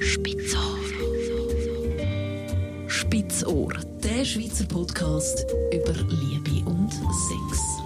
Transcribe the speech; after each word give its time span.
Spitzohr. 0.00 0.78
Spitzohr, 2.86 3.72
der 4.04 4.24
Schweizer 4.24 4.64
Podcast 4.66 5.44
über 5.72 5.92
Liebe 5.92 6.64
und 6.68 6.92
Sex. 6.92 7.82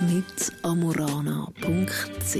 Mit 0.00 0.52
amorana.ch 0.62 2.34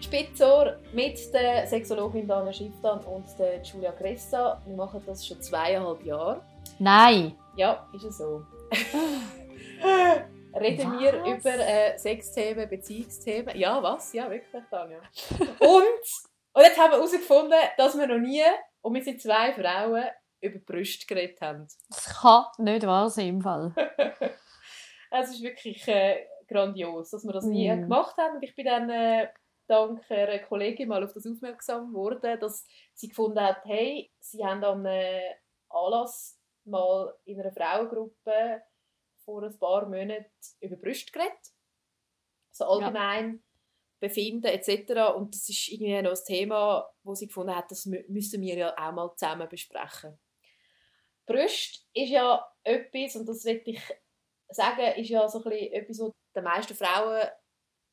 Spitzohr 0.00 0.76
mit 0.92 1.18
der 1.32 1.66
Sexologin 1.66 2.28
Dana 2.28 2.52
Schifftan 2.52 3.00
und 3.00 3.24
der 3.38 3.62
Julia 3.62 3.92
Gressa. 3.92 4.60
Wir 4.66 4.76
machen 4.76 5.02
das 5.06 5.26
schon 5.26 5.40
zweieinhalb 5.40 6.04
Jahre. 6.04 6.42
Nein. 6.78 7.32
Ja, 7.56 7.88
ist 7.94 8.04
es 8.04 8.18
so. 8.18 8.44
Reden 10.54 10.98
wir 10.98 11.12
Was? 11.22 11.28
über 11.28 11.54
äh, 11.58 11.98
Sexthemen, 11.98 12.68
Beziehungsthemen. 12.68 13.56
Ja, 13.56 13.82
was? 13.82 14.12
Ja, 14.12 14.30
wirklich, 14.30 14.62
Tanja. 14.70 14.98
und, 15.38 16.02
und 16.52 16.62
jetzt 16.62 16.78
haben 16.78 16.90
wir 16.92 16.96
herausgefunden, 16.98 17.58
dass 17.76 17.96
wir 17.96 18.06
noch 18.06 18.18
nie, 18.18 18.42
und 18.82 18.94
wir 18.94 19.02
sind 19.02 19.20
zwei 19.20 19.52
Frauen, 19.52 20.04
über 20.40 20.58
Brüste 20.58 21.06
geredet 21.06 21.40
haben. 21.40 21.68
Das 21.88 22.20
kann 22.20 22.44
nicht 22.58 22.86
wahr 22.86 23.08
sein 23.10 23.28
im 23.28 23.40
Fall. 23.42 23.72
Es 25.14 25.28
ist 25.30 25.42
wirklich 25.42 25.86
äh, 25.88 26.26
grandios, 26.48 27.10
dass 27.10 27.22
wir 27.22 27.34
das 27.34 27.44
nie 27.44 27.70
Mm. 27.70 27.82
gemacht 27.82 28.16
haben. 28.16 28.36
Und 28.36 28.42
ich 28.42 28.54
bin 28.54 28.64
dann 28.64 28.88
äh, 28.88 29.28
dank 29.68 30.02
einer 30.10 30.38
Kollegin 30.38 30.88
mal 30.88 31.04
auf 31.04 31.12
das 31.12 31.26
aufmerksam 31.26 31.88
geworden, 31.88 32.40
dass 32.40 32.66
sie 32.94 33.08
gefunden 33.08 33.38
hat, 33.38 33.58
hey, 33.64 34.10
sie 34.20 34.42
haben 34.42 34.64
an 34.64 34.86
einem 34.86 35.34
Anlass 35.68 36.40
mal 36.64 37.14
in 37.26 37.38
einer 37.40 37.52
Frauengruppe 37.52 38.62
vor 39.32 39.42
ein 39.44 39.58
paar 39.58 39.86
Monaten 39.88 40.26
über 40.60 40.76
Brüste 40.76 41.10
geredet. 41.10 41.38
So 42.50 42.64
allgemein 42.66 43.42
Befinden 43.98 44.44
etc. 44.46 45.14
Und 45.16 45.34
das 45.34 45.48
ist 45.48 45.68
irgendwie 45.68 46.02
noch 46.02 46.10
ein 46.10 46.24
Thema, 46.26 46.90
wo 47.02 47.14
sie 47.14 47.28
gefunden 47.28 47.56
hat, 47.56 47.70
das 47.70 47.86
mü- 47.86 48.04
müssen 48.08 48.42
wir 48.42 48.54
ja 48.56 48.72
auch 48.76 48.92
mal 48.92 49.10
zusammen 49.16 49.48
besprechen. 49.48 50.18
Brüste 51.24 51.78
ist 51.94 52.10
ja 52.10 52.44
etwas, 52.62 53.16
und 53.16 53.26
das 53.26 53.44
will 53.44 53.62
ich 53.64 53.80
sagen, 54.50 55.00
ist 55.00 55.08
ja 55.08 55.26
so 55.28 55.38
ein 55.42 55.44
bisschen 55.50 55.72
etwas, 55.72 55.98
was 56.00 56.12
den 56.34 56.44
meisten 56.44 56.74
Frauen 56.74 57.28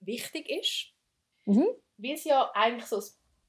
wichtig 0.02 0.50
ist. 0.50 0.94
Mhm. 1.46 1.68
Weil 1.98 2.14
es 2.14 2.24
ja 2.26 2.52
eigentlich 2.54 2.86
so 2.86 2.98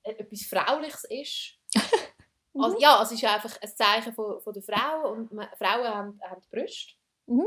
ein- 0.04 0.16
etwas 0.16 0.42
Frauliches 0.46 1.04
ist. 1.04 1.56
Mhm. 2.52 2.64
Also, 2.64 2.80
ja, 2.80 3.00
es 3.00 3.12
ist 3.12 3.20
ja 3.20 3.36
einfach 3.36 3.56
ein 3.62 3.76
Zeichen 3.76 4.12
von, 4.12 4.40
von 4.40 4.52
der 4.52 4.62
Frau 4.64 5.12
und 5.12 5.28
Frauen 5.56 5.86
haben, 5.86 6.20
haben 6.20 6.42
Brüste. 6.50 6.94
Mhm. 7.26 7.46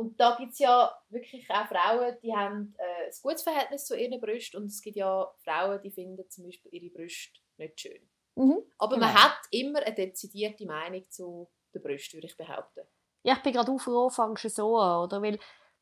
Und 0.00 0.18
da 0.18 0.34
gibt 0.38 0.52
es 0.52 0.58
ja 0.58 0.90
wirklich 1.10 1.46
auch 1.50 1.66
Frauen, 1.66 2.16
die 2.22 2.34
haben 2.34 2.74
äh, 2.78 3.04
ein 3.08 3.12
gutes 3.20 3.42
Verhältnis 3.42 3.84
zu 3.84 3.94
ihren 3.94 4.18
Brüsten 4.18 4.58
und 4.62 4.68
es 4.68 4.80
gibt 4.80 4.96
ja 4.96 5.30
Frauen, 5.44 5.78
die 5.82 5.90
finden 5.90 6.24
zum 6.30 6.46
Beispiel 6.46 6.72
ihre 6.72 6.90
Brüste 6.90 7.38
nicht 7.58 7.78
schön. 7.78 8.00
Mhm. 8.34 8.62
Aber 8.78 8.96
man 8.96 9.10
Genau. 9.10 9.22
hat 9.22 9.36
immer 9.50 9.80
eine 9.80 9.94
dezidierte 9.94 10.64
Meinung 10.64 11.04
zu 11.10 11.50
den 11.74 11.82
Brüsten, 11.82 12.16
würde 12.16 12.28
ich 12.28 12.36
behaupten. 12.38 12.80
Ja, 13.24 13.34
ich 13.34 13.42
bin 13.42 13.52
gerade 13.52 13.78
froh, 13.78 14.08
fangst 14.08 14.44
du 14.44 14.48
so 14.48 14.78
an, 14.78 15.04
oder? 15.04 15.20
Weil 15.20 15.38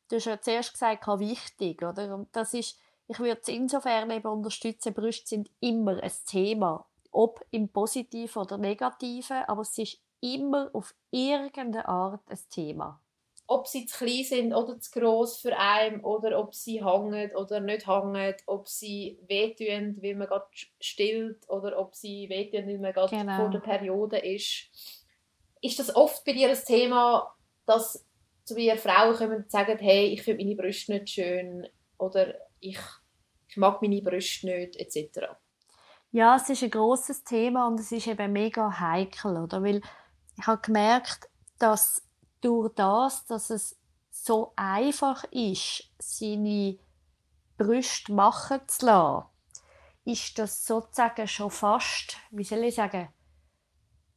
du 0.09 0.17
hast 0.17 0.25
ja 0.25 0.41
zuerst 0.41 0.73
gesagt, 0.73 1.01
kein 1.05 1.19
wichtig, 1.19 1.81
oder? 1.81 2.13
Und 2.13 2.35
das 2.35 2.53
ist, 2.53 2.77
ich 3.07 3.19
würde 3.19 3.39
es 3.41 3.47
insofern 3.47 4.11
eben 4.11 4.27
unterstützen, 4.27 4.93
Brüste 4.93 5.27
sind 5.27 5.49
immer 5.61 6.03
ein 6.03 6.11
Thema. 6.25 6.85
Ob 7.11 7.39
im 7.51 7.69
Positiven 7.69 8.41
oder 8.41 8.57
Negativen, 8.57 9.45
aber 9.47 9.61
es 9.61 9.77
ist 9.77 9.97
immer 10.19 10.69
auf 10.73 10.93
irgendeine 11.09 11.87
Art 11.87 12.29
ein 12.29 12.39
Thema. 12.49 13.01
Ob 13.49 13.65
sie 13.67 13.87
zu 13.87 13.97
klein 14.05 14.23
sind 14.23 14.53
oder 14.53 14.79
zu 14.79 14.91
gross 14.91 15.37
für 15.37 15.57
einen 15.57 16.01
oder 16.01 16.39
ob 16.39 16.53
sie 16.53 16.85
hängen 16.85 17.35
oder 17.35 17.59
nicht 17.59 17.87
hängen, 17.87 18.35
ob 18.45 18.67
sie 18.67 19.19
wehtun, 19.27 19.97
wie 20.01 20.13
man 20.13 20.27
gerade 20.27 20.45
stillt 20.79 21.49
oder 21.49 21.79
ob 21.79 21.95
sie 21.95 22.29
wehtun, 22.29 22.67
weil 22.67 22.77
man 22.77 22.93
gerade 22.93 23.15
Genau. 23.15 23.35
vor 23.37 23.49
der 23.49 23.59
Periode 23.59 24.19
ist. 24.19 24.69
Ist 25.61 25.79
das 25.79 25.95
oft 25.95 26.23
bei 26.25 26.33
dir 26.33 26.49
ein 26.49 26.57
Thema, 26.63 27.35
dass 27.65 28.07
zu 28.45 28.53
mir 28.53 28.77
Frauen 28.77 29.15
kommen 29.15 29.37
und 29.37 29.51
sagen, 29.51 29.79
hey, 29.79 30.05
ich 30.13 30.21
finde 30.21 30.43
meine 30.43 30.55
Brüste 30.55 30.93
nicht 30.93 31.09
schön 31.09 31.67
oder 31.97 32.35
ich, 32.59 32.77
ich 33.47 33.57
mag 33.57 33.81
meine 33.81 34.01
Brüste 34.03 34.45
nicht, 34.45 34.75
etc. 34.75 35.25
Ja, 36.11 36.35
es 36.35 36.47
ist 36.49 36.61
ein 36.61 36.69
großes 36.69 37.23
Thema 37.23 37.67
und 37.67 37.79
es 37.79 37.91
ist 37.91 38.05
eben 38.05 38.31
mega 38.31 38.79
heikel, 38.79 39.37
oder? 39.37 39.63
Weil 39.63 39.81
ich 40.37 40.45
habe 40.45 40.61
gemerkt, 40.61 41.29
dass 41.57 42.03
durch 42.41 42.73
das, 42.75 43.25
dass 43.25 43.49
es 43.49 43.79
so 44.11 44.53
einfach 44.55 45.23
ist, 45.31 45.91
seine 45.99 46.77
Brüste 47.57 48.11
machen 48.13 48.61
zu 48.67 48.85
lassen, 48.85 49.25
ist 50.05 50.39
das 50.39 50.65
sozusagen 50.65 51.27
schon 51.27 51.51
fast, 51.51 52.17
wie 52.31 52.43
soll 52.43 52.63
ich 52.63 52.75
sagen, 52.75 53.09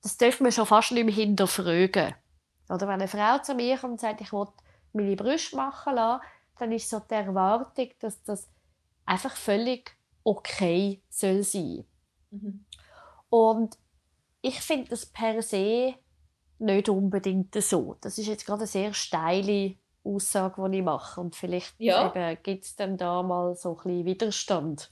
das 0.03 0.16
dürfen 0.16 0.44
wir 0.44 0.53
schon 0.53 0.66
fast 0.66 0.93
nicht 0.93 1.05
mehr 1.05 1.15
hinterfragen. 1.15 2.15
Oder 2.69 2.88
wenn 2.88 2.94
eine 2.94 3.09
Frau 3.09 3.38
zu 3.38 3.55
mir 3.55 3.78
kommt 3.78 3.93
und 3.93 4.00
sagt, 4.00 4.21
ich 4.21 4.32
will 4.32 4.47
meine 4.93 5.16
Brüste 5.16 5.56
machen 5.56 5.94
lassen, 5.94 6.22
dann 6.59 6.72
ist 6.72 6.88
so 6.88 7.00
die 7.00 7.15
Erwartung, 7.15 7.88
dass 8.00 8.22
das 8.22 8.49
einfach 9.05 9.37
völlig 9.37 9.97
okay 10.25 11.03
soll 11.09 11.43
sein. 11.43 11.84
Mhm. 12.31 12.65
Und 13.28 13.78
ich 14.41 14.61
finde 14.61 14.91
das 14.91 15.06
per 15.06 15.43
se 15.43 15.94
nicht 16.62 16.89
unbedingt 16.89 17.55
so. 17.62 17.97
Das 18.00 18.19
ist 18.19 18.27
jetzt 18.27 18.47
gerade 18.47 18.61
eine 18.61 18.67
sehr 18.67 18.95
steile 18.95 19.75
Aussage, 20.05 20.69
die 20.71 20.78
ich 20.78 20.84
mache. 20.84 21.21
Und 21.21 21.37
vielleicht 21.37 21.75
Ja. 21.78 22.34
gibt 22.34 22.65
es 22.65 22.77
dann 22.77 22.97
da 22.97 23.23
mal 23.23 23.55
so 23.55 23.71
ein 23.71 23.77
bisschen 23.77 24.05
Widerstand. 24.05 24.91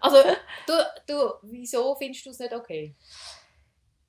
Also, 0.00 0.16
du, 0.66 0.72
du, 1.06 1.14
wieso 1.42 1.94
findest 1.94 2.26
du 2.26 2.30
es 2.30 2.38
nicht 2.38 2.54
okay? 2.54 2.94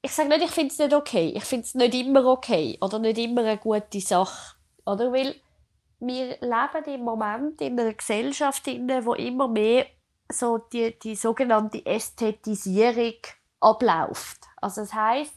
Ich 0.01 0.11
sage 0.13 0.29
nicht, 0.29 0.43
ich 0.45 0.51
finde 0.51 0.71
es 0.71 0.79
nicht 0.79 0.93
okay. 0.93 1.33
Ich 1.35 1.43
finde 1.43 1.65
es 1.65 1.75
nicht 1.75 1.93
immer 1.93 2.25
okay 2.25 2.77
oder 2.81 2.97
nicht 2.99 3.17
immer 3.17 3.41
eine 3.41 3.57
gute 3.57 3.99
Sache. 4.01 4.55
Oder? 4.85 5.11
Weil 5.11 5.35
wir 5.99 6.37
leben 6.41 6.93
im 6.95 7.01
Moment 7.03 7.61
in 7.61 7.79
einer 7.79 7.93
Gesellschaft, 7.93 8.67
in 8.67 8.87
der 8.87 9.05
wo 9.05 9.13
immer 9.13 9.47
mehr 9.47 9.85
so 10.31 10.57
die, 10.57 10.97
die 10.97 11.15
sogenannte 11.15 11.85
Ästhetisierung 11.85 13.13
abläuft. 13.59 14.39
Also 14.57 14.81
das 14.81 14.93
heißt, 14.93 15.35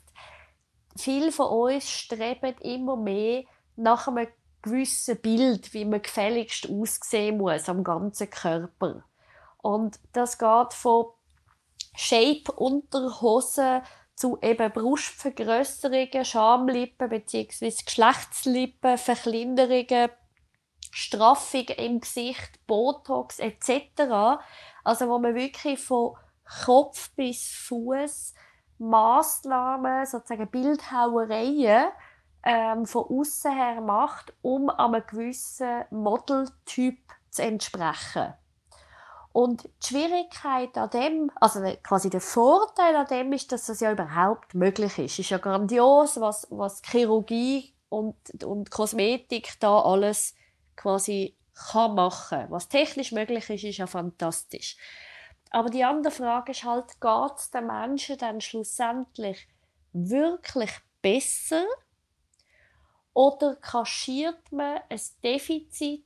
viele 0.96 1.32
von 1.32 1.46
uns 1.46 1.90
streben 1.90 2.54
immer 2.60 2.96
mehr 2.96 3.44
nach 3.76 4.08
einem 4.08 4.28
gewissen 4.62 5.20
Bild, 5.20 5.74
wie 5.74 5.84
man 5.84 6.02
gefälligst 6.02 6.70
aussehen 6.70 7.38
muss 7.38 7.68
am 7.68 7.84
ganzen 7.84 8.30
Körper. 8.30 9.04
Und 9.58 9.98
das 10.12 10.38
geht 10.38 10.72
von 10.72 11.06
Shape-Unterhosen 11.96 13.82
zu 14.14 14.38
eben 14.42 14.72
Brustvergrösserungen, 14.72 16.24
Schamlippen 16.24 17.08
bzw. 17.08 17.72
Geschlechtslippen, 17.84 18.98
Verkleinerungen, 18.98 20.10
Straffung 20.90 21.66
im 21.76 22.00
Gesicht, 22.00 22.66
Botox 22.66 23.38
etc. 23.40 24.40
Also 24.84 25.08
wo 25.08 25.18
man 25.18 25.34
wirklich 25.34 25.80
von 25.80 26.16
Kopf 26.64 27.10
bis 27.16 27.48
Fuß 27.52 28.34
Massnahmen, 28.78 30.06
sozusagen 30.06 30.48
Bildhauereien 30.48 31.88
ähm, 32.44 32.86
von 32.86 33.04
außen 33.04 33.52
her 33.52 33.80
macht, 33.80 34.32
um 34.42 34.68
einem 34.70 35.02
gewissen 35.06 35.84
Modeltyp 35.90 36.98
zu 37.30 37.42
entsprechen. 37.42 38.34
Und 39.32 39.64
die 39.64 39.88
Schwierigkeit 39.88 40.78
an 40.78 40.90
dem, 40.90 41.30
also 41.40 41.60
quasi 41.82 42.08
der 42.08 42.20
Vorteil 42.20 42.94
an 42.94 43.06
dem 43.06 43.32
ist, 43.32 43.50
dass 43.50 43.66
das 43.66 43.80
ja 43.80 43.90
überhaupt 43.90 44.54
möglich 44.54 44.96
ist. 44.98 45.14
Es 45.14 45.18
ist 45.18 45.30
ja 45.30 45.38
grandios, 45.38 46.20
was, 46.20 46.46
was 46.50 46.82
Chirurgie 46.82 47.74
und, 47.88 48.44
und 48.44 48.70
Kosmetik 48.70 49.58
da 49.58 49.80
alles 49.80 50.36
quasi 50.76 51.36
kann 51.54 51.96
machen. 51.96 52.46
Was 52.50 52.68
technisch 52.68 53.10
möglich 53.10 53.50
ist, 53.50 53.64
ist 53.64 53.78
ja 53.78 53.88
fantastisch. 53.88 54.76
Aber 55.54 55.70
die 55.70 55.84
andere 55.84 56.10
Frage 56.10 56.50
ist 56.50 56.64
halt, 56.64 57.00
geht 57.00 57.36
es 57.38 57.50
den 57.52 57.68
Menschen 57.68 58.18
dann 58.18 58.40
schlussendlich 58.40 59.46
wirklich 59.92 60.72
besser? 61.00 61.64
Oder 63.12 63.54
kaschiert 63.54 64.50
man 64.50 64.80
ein 64.88 65.00
Defizit, 65.22 66.04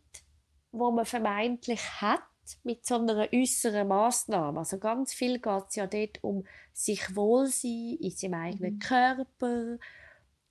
wo 0.70 0.90
man 0.90 1.06
vermeintlich 1.06 1.80
hat, 2.02 2.20
mit 2.62 2.84
so 2.84 2.96
einer 2.96 3.26
äußeren 3.32 3.88
Massnahme. 3.88 4.58
Also 4.58 4.78
ganz 4.78 5.14
viel 5.14 5.38
geht 5.38 5.64
es 5.68 5.76
ja 5.76 5.86
dort 5.86 6.22
um 6.22 6.46
sich 6.74 7.16
wohlsein 7.16 7.96
in 8.00 8.10
seinem 8.10 8.34
eigenen 8.34 8.74
Mhm. 8.74 8.78
Körper 8.80 9.78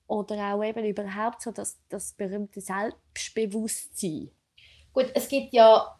oder 0.08 0.56
auch 0.56 0.64
eben 0.64 0.86
überhaupt 0.86 1.44
so 1.44 1.52
das, 1.52 1.80
das 1.90 2.14
berühmte 2.14 2.62
Selbstbewusstsein. 2.62 4.32
Gut, 4.92 5.12
es 5.14 5.28
gibt 5.28 5.54
ja, 5.54 6.00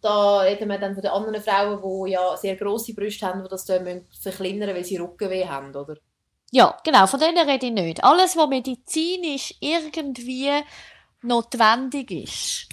da 0.00 0.40
reden 0.40 0.68
wir 0.68 0.78
dann 0.78 0.94
von 0.94 1.02
den 1.02 1.10
anderen 1.10 1.42
Frauen, 1.42 2.06
die 2.06 2.12
ja 2.12 2.36
sehr 2.36 2.56
grosse 2.56 2.94
Brüste 2.94 3.26
haben, 3.26 3.42
die 3.42 3.48
das 3.48 3.64
dann 3.64 3.84
müssen 3.84 4.06
verkleinern 4.20 4.74
weil 4.74 4.84
sie 4.84 4.96
Rückenweh 4.96 5.46
haben, 5.46 5.74
oder? 5.74 5.96
Ja, 6.50 6.76
genau, 6.82 7.06
von 7.06 7.20
denen 7.20 7.48
rede 7.48 7.66
ich 7.66 7.72
nicht. 7.72 8.02
Alles, 8.02 8.36
was 8.36 8.48
medizinisch 8.48 9.54
irgendwie 9.60 10.50
notwendig 11.22 12.10
ist, 12.10 12.68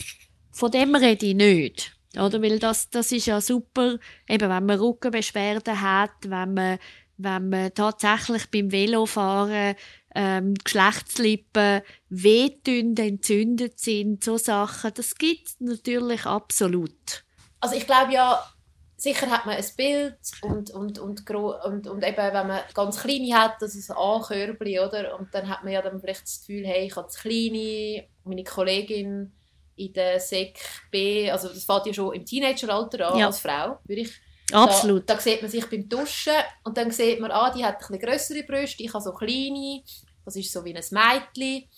von 0.51 0.71
dem 0.71 0.95
rede 0.95 1.25
ich 1.25 1.35
nicht. 1.35 1.91
Oder? 2.15 2.41
Weil 2.41 2.59
das, 2.59 2.89
das 2.89 3.11
ist 3.11 3.25
ja 3.25 3.41
super, 3.41 3.97
eben 4.29 4.49
wenn 4.49 4.65
man 4.65 4.79
Rückenbeschwerden 4.79 5.81
hat, 5.81 6.11
wenn 6.21 6.53
man, 6.53 6.79
wenn 7.17 7.49
man 7.49 7.73
tatsächlich 7.73 8.49
beim 8.49 8.71
Velofahren 8.71 9.75
ähm, 10.15 10.55
Geschlechtslippen 10.55 11.81
wehtun, 12.09 12.95
entzündet 12.97 13.79
sind, 13.79 14.23
so 14.23 14.37
Sachen, 14.37 14.91
das 14.95 15.15
gibt 15.15 15.47
es 15.47 15.55
natürlich 15.59 16.25
absolut. 16.25 17.23
Also 17.59 17.75
ich 17.75 17.85
glaube 17.85 18.13
ja, 18.13 18.43
sicher 18.97 19.29
hat 19.29 19.45
man 19.45 19.57
ein 19.57 19.65
Bild 19.75 20.17
und, 20.41 20.71
und, 20.71 20.99
und, 20.99 21.29
und, 21.29 21.87
und 21.87 22.03
eben, 22.03 22.17
wenn 22.17 22.47
man 22.47 22.61
ganz 22.73 22.99
kleine 22.99 23.37
hat, 23.37 23.61
das 23.61 23.75
ist 23.75 23.91
ein 23.91 23.97
A-Körbchen, 23.97 24.79
oder? 24.79 25.19
Und 25.19 25.33
dann 25.33 25.49
hat 25.49 25.63
man 25.63 25.73
ja 25.73 25.81
dann 25.81 25.99
vielleicht 25.99 26.23
das 26.23 26.39
Gefühl, 26.39 26.65
hey, 26.65 26.87
ich 26.87 26.95
habe 26.95 27.07
das 27.07 27.17
Kleine, 27.17 28.07
meine 28.23 28.43
Kollegin 28.43 29.33
in 29.75 29.93
der 29.93 30.19
Sek 30.19 30.59
B, 30.91 31.29
also 31.29 31.49
das 31.49 31.65
fängt 31.65 31.87
ja 31.87 31.93
schon 31.93 32.15
im 32.15 32.25
Teenageralter 32.25 33.11
an 33.11 33.19
ja. 33.19 33.27
als 33.27 33.39
Frau, 33.39 33.79
würde 33.83 34.01
ich 34.03 34.13
Absolut. 34.51 35.09
Da, 35.09 35.15
da 35.15 35.19
sieht 35.19 35.41
man 35.41 35.49
sich 35.49 35.67
beim 35.69 35.89
Duschen 35.89 36.33
und 36.63 36.77
dann 36.77 36.91
sieht 36.91 37.19
man, 37.19 37.31
ah, 37.31 37.51
die 37.51 37.65
hat 37.65 37.89
ein 37.89 37.99
größere 37.99 38.43
Brüste, 38.43 38.83
ich 38.83 38.93
habe 38.93 39.03
so 39.03 39.13
kleine, 39.13 39.81
das 40.23 40.35
ist 40.35 40.51
so 40.51 40.63
wie 40.63 40.75
ein 40.75 40.83
Mädchen. 40.91 41.69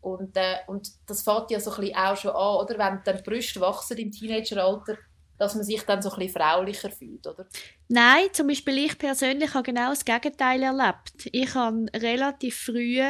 Und, 0.00 0.36
äh, 0.36 0.56
und 0.66 0.88
das 1.06 1.22
fängt 1.22 1.50
ja 1.50 1.60
so 1.60 1.72
ein 1.72 1.94
auch 1.94 2.16
schon 2.16 2.30
an, 2.30 2.56
oder? 2.56 2.78
wenn 2.78 3.00
dann 3.04 3.16
die 3.18 3.22
Brüste 3.22 3.60
wachsen 3.60 3.98
im 3.98 4.10
Teenageralter, 4.10 4.96
dass 5.38 5.54
man 5.54 5.64
sich 5.64 5.82
dann 5.82 6.02
so 6.02 6.10
ein 6.10 6.18
bisschen 6.18 6.40
fraulicher 6.40 6.90
fühlt, 6.90 7.26
oder? 7.26 7.46
Nein, 7.88 8.28
zum 8.32 8.46
Beispiel 8.46 8.78
ich 8.78 8.98
persönlich 8.98 9.52
habe 9.52 9.62
genau 9.62 9.90
das 9.90 10.04
Gegenteil 10.04 10.62
erlebt. 10.62 11.28
Ich 11.32 11.54
habe 11.54 11.86
relativ 11.94 12.56
früh 12.56 13.02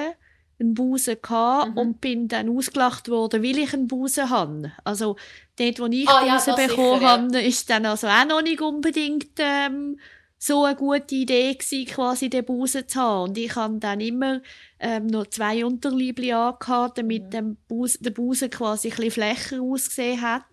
einen 0.60 0.74
Busen 0.74 1.16
mhm. 1.28 1.76
und 1.76 2.00
bin 2.00 2.28
dann 2.28 2.48
ausgelacht 2.48 3.08
worden, 3.08 3.42
weil 3.42 3.58
ich 3.58 3.72
einen 3.72 3.88
Busen 3.88 4.30
habe. 4.30 4.72
Also 4.84 5.16
dort, 5.58 5.80
wo 5.80 5.86
ich 5.86 6.08
ah, 6.08 6.20
Busen 6.20 6.54
ja, 6.56 6.66
bekommen 6.66 7.00
habe, 7.02 7.40
ja. 7.40 7.40
ist 7.40 7.70
dann 7.70 7.86
also 7.86 8.06
auch 8.06 8.26
noch 8.26 8.42
nicht 8.42 8.60
unbedingt 8.60 9.32
ähm, 9.38 9.98
so 10.38 10.64
eine 10.64 10.76
gute 10.76 11.14
Idee 11.14 11.54
gewesen, 11.54 11.86
quasi 11.86 12.30
den 12.30 12.44
Busen 12.44 12.88
zu 12.88 12.98
haben. 13.00 13.30
Und 13.30 13.38
ich 13.38 13.54
habe 13.56 13.78
dann 13.78 14.00
immer 14.00 14.40
ähm, 14.78 15.06
noch 15.06 15.26
zwei 15.26 15.64
Unterliebli 15.64 16.32
angehabt, 16.32 16.98
damit 16.98 17.24
mhm. 17.24 17.30
der, 17.30 17.42
Busen, 17.68 18.02
der 18.02 18.10
Busen 18.10 18.50
quasi 18.50 18.88
ein 18.88 18.96
bisschen 18.96 19.10
flächer 19.10 19.60
ausgesehen 19.60 20.22
hat. 20.22 20.44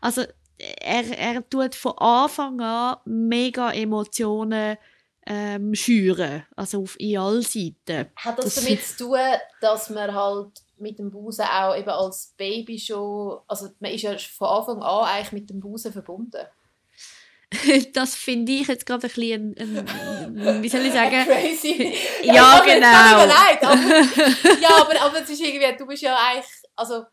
Also 0.00 0.22
er, 0.58 1.18
er 1.18 1.48
tut 1.48 1.74
von 1.74 1.96
Anfang 1.98 2.60
an 2.60 2.96
mega 3.04 3.70
Emotionen 3.72 4.76
ähm, 5.32 5.76
schüren, 5.76 6.44
also 6.56 6.82
auf 6.82 6.98
in 6.98 7.16
allen 7.16 7.42
Seiten. 7.42 8.10
Hat 8.16 8.36
das, 8.38 8.46
das 8.46 8.54
damit 8.56 8.84
zu 8.84 8.96
tun, 9.04 9.18
dass 9.60 9.88
man 9.88 10.12
halt 10.12 10.50
mit 10.76 10.98
dem 10.98 11.12
Busen 11.12 11.44
auch 11.44 11.76
eben 11.76 11.88
als 11.88 12.34
Baby 12.36 12.80
schon, 12.80 13.38
also 13.46 13.68
man 13.78 13.92
ist 13.92 14.02
ja 14.02 14.18
von 14.18 14.48
Anfang 14.48 14.82
an 14.82 15.04
eigentlich 15.04 15.32
mit 15.32 15.50
dem 15.50 15.60
Busen 15.60 15.92
verbunden? 15.92 16.44
das 17.92 18.16
finde 18.16 18.50
ich 18.50 18.66
jetzt 18.66 18.84
gerade 18.84 19.06
ein 19.06 19.08
bisschen, 19.08 19.54
ein, 19.56 19.88
ein, 20.36 20.62
wie 20.64 20.68
soll 20.68 20.80
ich 20.80 20.92
sagen? 20.92 21.24
Crazy. 21.24 21.94
ja, 22.24 22.34
ja 22.34 22.60
genau. 22.64 23.26
Leid, 23.26 23.62
aber, 23.62 24.60
ja, 24.60 24.80
aber, 24.80 25.00
aber 25.00 25.22
es 25.22 25.30
ist 25.30 25.40
irgendwie, 25.40 25.76
du 25.78 25.86
bist 25.86 26.02
ja 26.02 26.16
eigentlich, 26.16 26.50
also 26.74 27.04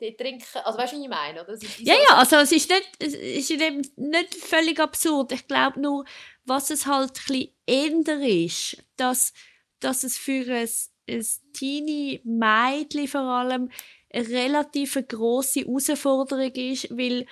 die 0.00 0.16
trinken, 0.16 0.44
also 0.64 0.78
weißt 0.78 0.92
du, 0.92 0.96
was 0.96 1.02
ich 1.04 1.08
meine? 1.08 1.42
Oder? 1.42 1.58
ja, 1.78 1.94
ja, 1.94 2.16
also 2.16 2.36
es 2.36 2.52
ist 2.52 2.70
nicht, 2.70 2.90
es 2.98 3.14
ist 3.14 3.96
nicht 3.96 4.34
völlig 4.34 4.78
absurd. 4.78 5.32
Ich 5.32 5.46
glaube 5.46 5.80
nur, 5.80 6.04
was 6.44 6.70
es 6.70 6.86
halt 6.86 7.18
ein 7.28 7.52
bisschen 7.66 8.22
ist, 8.22 8.84
dass, 8.96 9.32
dass 9.80 10.04
es 10.04 10.18
für 10.18 10.44
ein, 10.52 10.68
ein 11.08 11.26
teeny 11.52 12.20
Mädchen 12.24 13.08
vor 13.08 13.22
allem 13.22 13.70
eine 14.12 14.28
relativ 14.28 14.98
grosse 15.08 15.60
Herausforderung 15.60 16.52
ist, 16.52 16.90
weil 16.90 17.26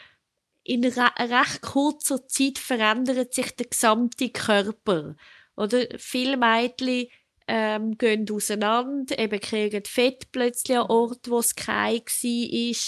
in 0.64 0.84
re 0.84 1.10
recht 1.18 1.60
kurzer 1.60 2.26
Zeit 2.26 2.58
verändert 2.58 3.34
sich 3.34 3.54
der 3.54 3.66
gesamte 3.66 4.30
Körper. 4.30 5.14
Oder 5.56 5.86
viele 5.98 6.36
Mädchen 6.36 7.08
ähm, 7.46 7.98
gehen 7.98 8.26
auseinander, 8.30 9.18
eben 9.18 9.38
kriegen 9.40 9.84
Fett 9.84 10.32
plötzlich 10.32 10.78
an 10.78 10.86
Ort, 10.86 11.28
wo 11.28 11.40
es 11.40 11.54
kein 11.54 12.00
war, 12.00 12.78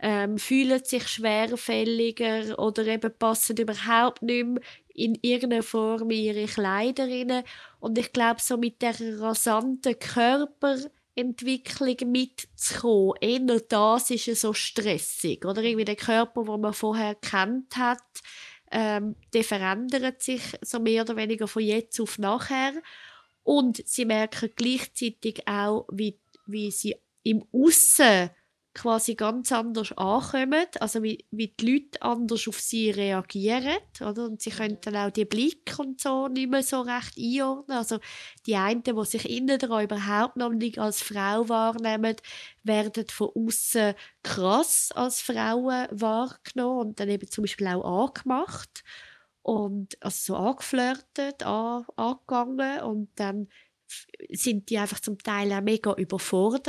ähm, 0.00 0.38
fühlen 0.38 0.82
sich 0.84 1.06
schwerfälliger 1.06 2.58
oder 2.58 2.86
eben 2.86 3.12
passen 3.18 3.56
überhaupt 3.56 4.22
nicht 4.22 4.46
mehr 4.46 4.62
in 4.94 5.18
irgendeiner 5.20 5.62
Form 5.62 6.10
in 6.10 6.24
ihre 6.24 6.46
Kleider 6.46 7.06
rein. 7.06 7.42
Und 7.80 7.98
ich 7.98 8.12
glaube, 8.12 8.40
so 8.40 8.56
mit 8.56 8.80
der 8.80 8.94
rasanten 9.20 9.98
Körperentwicklung 9.98 12.10
mitzukommen, 12.10 13.16
eher 13.20 13.60
das 13.60 14.10
ist 14.10 14.40
so 14.40 14.54
stressig. 14.54 15.44
Oder 15.44 15.62
irgendwie 15.62 15.84
der 15.84 15.96
Körper, 15.96 16.44
den 16.44 16.60
man 16.60 16.72
vorher 16.72 17.14
kennt 17.16 17.76
hat, 17.76 18.00
ähm, 18.70 19.16
der 19.32 19.44
verändert 19.44 20.22
sich 20.22 20.42
so 20.62 20.80
mehr 20.80 21.02
oder 21.02 21.16
weniger 21.16 21.46
von 21.46 21.62
jetzt 21.62 22.00
auf 22.00 22.18
nachher. 22.18 22.72
Und 23.46 23.80
sie 23.86 24.04
merken 24.04 24.50
gleichzeitig 24.56 25.46
auch, 25.46 25.86
wie, 25.92 26.18
wie 26.46 26.72
sie 26.72 26.96
im 27.22 27.44
Aussen 27.52 28.30
quasi 28.74 29.14
ganz 29.14 29.52
anders 29.52 29.92
ankommen, 29.96 30.66
also 30.80 31.00
wie, 31.04 31.24
wie 31.30 31.54
die 31.58 31.72
Leute 31.72 32.02
anders 32.02 32.48
auf 32.48 32.58
sie 32.58 32.90
reagieren, 32.90 33.78
oder? 34.00 34.24
Und 34.24 34.42
sie 34.42 34.50
können 34.50 34.78
dann 34.82 34.96
auch 34.96 35.10
die 35.10 35.24
Blick 35.24 35.78
und 35.78 36.00
so 36.00 36.26
nicht 36.26 36.50
mehr 36.50 36.64
so 36.64 36.80
recht 36.80 37.16
einordnen. 37.16 37.78
Also 37.78 38.00
die 38.46 38.56
einen, 38.56 38.82
die 38.82 39.04
sich 39.04 39.30
innen 39.30 39.60
dran 39.60 39.84
überhaupt 39.84 40.36
noch 40.36 40.50
nicht 40.50 40.80
als 40.80 41.00
Frau 41.00 41.48
wahrnehmen, 41.48 42.16
werden 42.64 43.06
von 43.08 43.30
außen 43.32 43.94
krass 44.24 44.90
als 44.92 45.22
Frauen 45.22 45.86
wahrgenommen 45.92 46.88
und 46.88 47.00
dann 47.00 47.08
eben 47.10 47.30
zum 47.30 47.44
Beispiel 47.44 47.68
auch 47.68 48.08
angemacht 48.08 48.82
und 49.46 49.96
also 50.02 50.34
so 50.34 50.36
angeflirtet, 50.36 51.44
an, 51.44 51.84
angegangen 51.94 52.80
und 52.80 53.10
dann 53.14 53.46
sind 54.28 54.68
die 54.68 54.78
einfach 54.78 54.98
zum 54.98 55.18
Teil 55.18 55.52
auch 55.52 55.60
mega 55.60 55.94
überfordert 55.94 56.68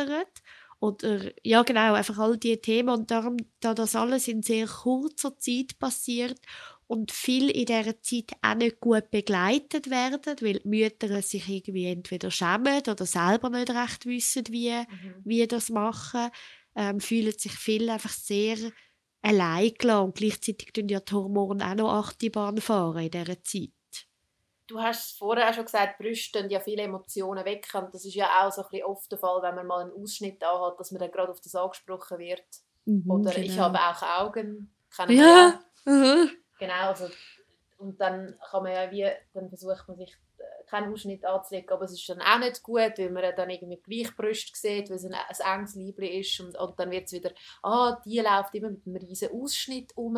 oder 0.80 1.32
ja 1.44 1.64
genau 1.64 1.96
einfach 1.96 2.20
all 2.20 2.38
diese 2.38 2.62
Themen 2.62 2.90
und 2.90 3.10
darum 3.10 3.38
da 3.62 3.74
das 3.74 3.96
alles 3.96 4.28
in 4.28 4.44
sehr 4.44 4.68
kurzer 4.68 5.36
Zeit 5.40 5.80
passiert 5.80 6.40
und 6.86 7.12
viel 7.12 7.50
in 7.50 7.66
dieser 7.66 8.00
Zeit 8.00 8.34
auch 8.44 8.54
nicht 8.54 8.80
gut 8.80 9.10
begleitet 9.10 9.90
werden, 9.90 10.36
weil 10.42 10.60
die 10.60 10.68
Mütter 10.68 11.20
sich 11.24 11.50
irgendwie 11.50 11.88
entweder 11.88 12.30
schämen 12.30 12.84
oder 12.88 13.08
selber 13.08 13.50
nicht 13.50 13.72
recht 13.72 14.06
wissen, 14.06 14.44
wie, 14.50 14.70
mhm. 14.70 15.16
wie 15.26 15.48
das 15.48 15.70
machen, 15.70 16.30
ähm, 16.76 17.00
fühlen 17.00 17.34
sich 17.36 17.54
viel 17.54 17.90
einfach 17.90 18.12
sehr 18.12 18.72
allein 19.22 19.74
gelassen. 19.74 20.06
Und 20.06 20.16
gleichzeitig 20.16 20.72
tun 20.74 20.88
ja 20.90 21.00
die 21.00 21.14
Hormone 21.14 21.66
auch 21.66 21.76
noch 21.76 21.94
Achterbahn 21.94 22.58
fahren 22.60 23.04
in 23.04 23.12
dieser 23.12 23.44
Zeit. 23.44 23.72
Du 24.68 24.82
hast 24.82 25.18
vorher 25.18 25.50
auch 25.50 25.54
schon 25.54 25.64
gesagt, 25.64 25.98
Brüste 25.98 26.46
ja 26.50 26.60
viele 26.60 26.84
Emotionen 26.84 27.46
weg. 27.46 27.68
Und 27.74 27.94
das 27.94 28.04
ist 28.04 28.16
ja 28.16 28.28
auch 28.42 28.52
so 28.52 28.64
ein 28.64 28.68
bisschen 28.70 28.86
oft 28.86 29.10
der 29.12 29.18
Fall, 29.18 29.42
wenn 29.42 29.56
man 29.56 29.68
mal 29.68 29.82
einen 29.82 29.94
Ausschnitt 29.94 30.44
hat, 30.44 30.80
dass 30.80 30.92
man 30.92 31.00
dann 31.00 31.12
gerade 31.12 31.32
auf 31.32 31.40
das 31.40 31.56
angesprochen 31.56 32.20
wird. 32.20 32.44
Mhm, 32.86 33.10
Oder 33.10 33.32
genau. 33.32 33.46
ich 33.46 33.58
habe 33.58 33.80
auch 33.80 34.02
Augen. 34.04 34.74
Kennen 34.94 35.18
ja. 35.18 35.60
ja. 35.86 35.92
Mhm. 35.92 36.32
Genau. 36.60 36.88
Also, 36.88 37.10
und 37.78 38.00
dann 38.02 38.38
kann 38.50 38.64
man 38.64 38.74
ja 38.74 38.92
wie, 38.92 39.10
dann 39.34 39.48
versucht 39.50 39.88
man 39.88 39.98
sich 39.98 40.18
keinen 40.68 40.92
Ausschnitt 40.92 41.26
anzulegen, 41.26 41.70
aber 41.70 41.86
es 41.86 41.94
ist 41.94 42.08
dann 42.10 42.22
auch 42.22 42.40
nicht 42.40 42.62
gut, 42.62 42.94
weil 42.98 43.10
man 43.10 43.24
dann 43.36 43.50
irgendwie 43.50 43.78
gleich 43.78 44.16
Brüste 44.16 44.52
sieht, 44.54 44.90
weil 44.90 44.98
es 44.98 45.06
ein, 45.06 45.14
ein 45.14 45.60
enges 45.60 45.76
Liebling 45.76 46.20
ist 46.20 46.40
und, 46.40 46.58
und 46.58 46.80
dann 46.80 46.92
wird 46.92 47.06
es 47.06 47.14
wieder, 47.14 47.32
ah, 47.64 47.98
die 48.06 48.20
läuft 48.20 48.54
immer 48.56 48.70
mit 48.70 48.86
einem 48.86 48.96
riesen 48.98 49.30
Ausschnitt 49.32 49.92
um 49.96 50.18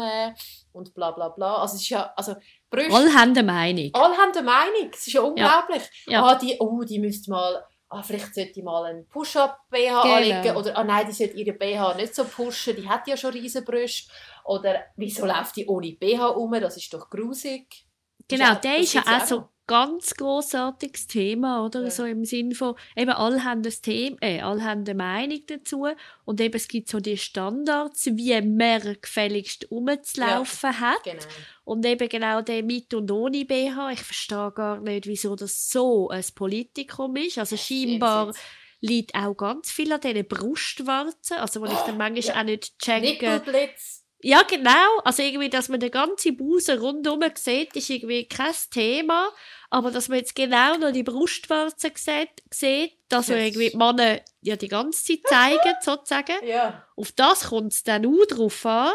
und 0.71 0.93
bla 0.93 1.11
bla 1.11 1.29
bla. 1.29 1.57
Also 1.57 1.75
es 1.75 1.81
ist 1.83 1.89
ja, 1.89 2.13
also 2.15 2.35
Brüste... 2.69 2.93
Alle 2.93 3.13
haben 3.13 3.31
eine 3.31 3.43
Meinung. 3.43 3.89
Alle 3.93 4.17
haben 4.17 4.31
eine 4.31 4.43
Meinung, 4.43 4.89
es 4.93 5.07
ist 5.07 5.13
ja 5.13 5.21
unglaublich. 5.21 5.83
Ja. 6.05 6.13
Ja. 6.13 6.23
Ah, 6.23 6.35
die, 6.35 6.57
oh, 6.59 6.83
die 6.83 6.99
müsste 6.99 7.31
mal 7.31 7.65
ah, 7.89 8.03
vielleicht 8.03 8.33
sollte 8.35 8.59
ich 8.59 8.63
mal 8.63 8.85
einen 8.85 9.07
Push-Up-BH 9.07 10.01
genau. 10.01 10.15
anlegen 10.15 10.55
oder 10.55 10.77
ah 10.77 10.83
nein, 10.83 11.07
die 11.07 11.13
sollte 11.13 11.37
ihre 11.37 11.53
BH 11.53 11.95
nicht 11.95 12.15
so 12.15 12.23
pushen, 12.23 12.75
die 12.75 12.87
hat 12.87 13.07
ja 13.07 13.17
schon 13.17 13.31
riesen 13.31 13.65
Brüste 13.65 14.11
oder 14.45 14.85
wieso 14.95 15.25
läuft 15.25 15.55
die 15.55 15.65
ohne 15.67 15.91
BH 15.93 16.27
um, 16.29 16.51
das 16.59 16.77
ist 16.77 16.93
doch 16.93 17.09
grusig. 17.09 17.85
Genau, 18.27 18.55
der 18.55 18.77
ist 18.77 18.93
ja 18.93 19.01
auch 19.01 19.25
so 19.25 19.49
ganz 19.69 20.15
großartiges 20.15 21.05
Thema, 21.05 21.63
oder? 21.63 21.83
Ja. 21.83 21.91
So 21.91 22.03
im 22.03 22.25
Sinn 22.25 22.55
von, 22.55 22.73
eben 22.95 23.11
alle 23.11 23.43
haben 23.43 23.61
das 23.61 23.81
Thema, 23.81 24.17
äh, 24.19 24.41
alle 24.41 24.63
haben 24.63 24.81
eine 24.81 24.95
Meinung 24.95 25.41
dazu 25.45 25.85
und 26.25 26.41
eben 26.41 26.55
es 26.55 26.67
gibt 26.67 26.89
so 26.89 26.99
die 26.99 27.17
Standards, 27.17 28.07
wie 28.07 28.41
man 28.41 28.97
gefälligst 28.99 29.67
rumzulaufen 29.69 30.71
ja, 30.71 30.79
hat. 30.79 31.03
Genau. 31.03 31.23
Und 31.65 31.85
eben 31.85 32.09
genau 32.09 32.41
der 32.41 32.63
mit 32.63 32.95
und 32.95 33.11
ohne 33.11 33.45
BH. 33.45 33.91
Ich 33.91 34.01
verstehe 34.01 34.51
gar 34.55 34.79
nicht, 34.81 35.05
wieso 35.05 35.35
das 35.35 35.69
so 35.69 36.09
ein 36.09 36.25
Politikum 36.33 37.15
ist. 37.17 37.38
Also 37.38 37.55
scheinbar 37.55 38.33
liegt 38.81 39.13
auch 39.13 39.35
ganz 39.35 39.69
viel 39.69 39.93
an 39.93 40.01
diesen 40.01 40.27
Brustwarzen, 40.27 41.38
also 41.38 41.61
wo 41.61 41.65
ich 41.65 41.73
dann 41.85 41.97
manchmal 41.97 42.23
ja. 42.23 42.39
auch 42.39 42.43
nicht 42.43 42.79
checke. 42.79 43.01
Nippelblitz. 43.01 44.03
Ja, 44.21 44.43
genau. 44.43 44.99
Also 45.05 45.23
irgendwie, 45.23 45.49
dass 45.49 45.69
man 45.69 45.79
den 45.79 45.91
ganzen 45.91 46.35
Busen 46.35 46.79
rundherum 46.79 47.23
sieht, 47.35 47.75
ist 47.75 47.89
irgendwie 47.89 48.27
kein 48.27 48.53
Thema. 48.69 49.29
Aber 49.69 49.91
dass 49.91 50.09
man 50.09 50.17
jetzt 50.17 50.35
genau 50.35 50.75
noch 50.77 50.91
die 50.91 51.03
Brustwarzen 51.03 51.91
sieht, 51.95 52.29
sieht 52.51 52.93
dass 53.07 53.29
wir 53.29 53.38
Das 53.38 53.45
irgendwie 53.45 53.69
die 53.69 53.77
Männer 53.77 54.19
ja 54.41 54.55
die 54.55 54.67
ganze 54.67 55.03
Zeit 55.03 55.21
zeigen, 55.27 55.75
sozusagen. 55.81 56.45
Ja. 56.45 56.85
Auf 56.95 57.11
das 57.13 57.45
kommt 57.45 57.73
es 57.73 57.83
dann 57.83 58.05
auch 58.05 58.25
drauf 58.27 58.65
an. 58.65 58.91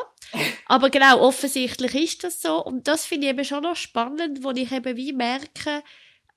Aber 0.66 0.90
genau, 0.90 1.20
offensichtlich 1.20 1.94
ist 1.94 2.24
das 2.24 2.42
so. 2.42 2.62
Und 2.62 2.86
das 2.86 3.06
finde 3.06 3.26
ich 3.26 3.32
eben 3.32 3.44
schon 3.44 3.62
noch 3.62 3.76
spannend, 3.76 4.44
wo 4.44 4.50
ich 4.50 4.70
eben 4.72 4.96
wie 4.96 5.12
merke, 5.12 5.82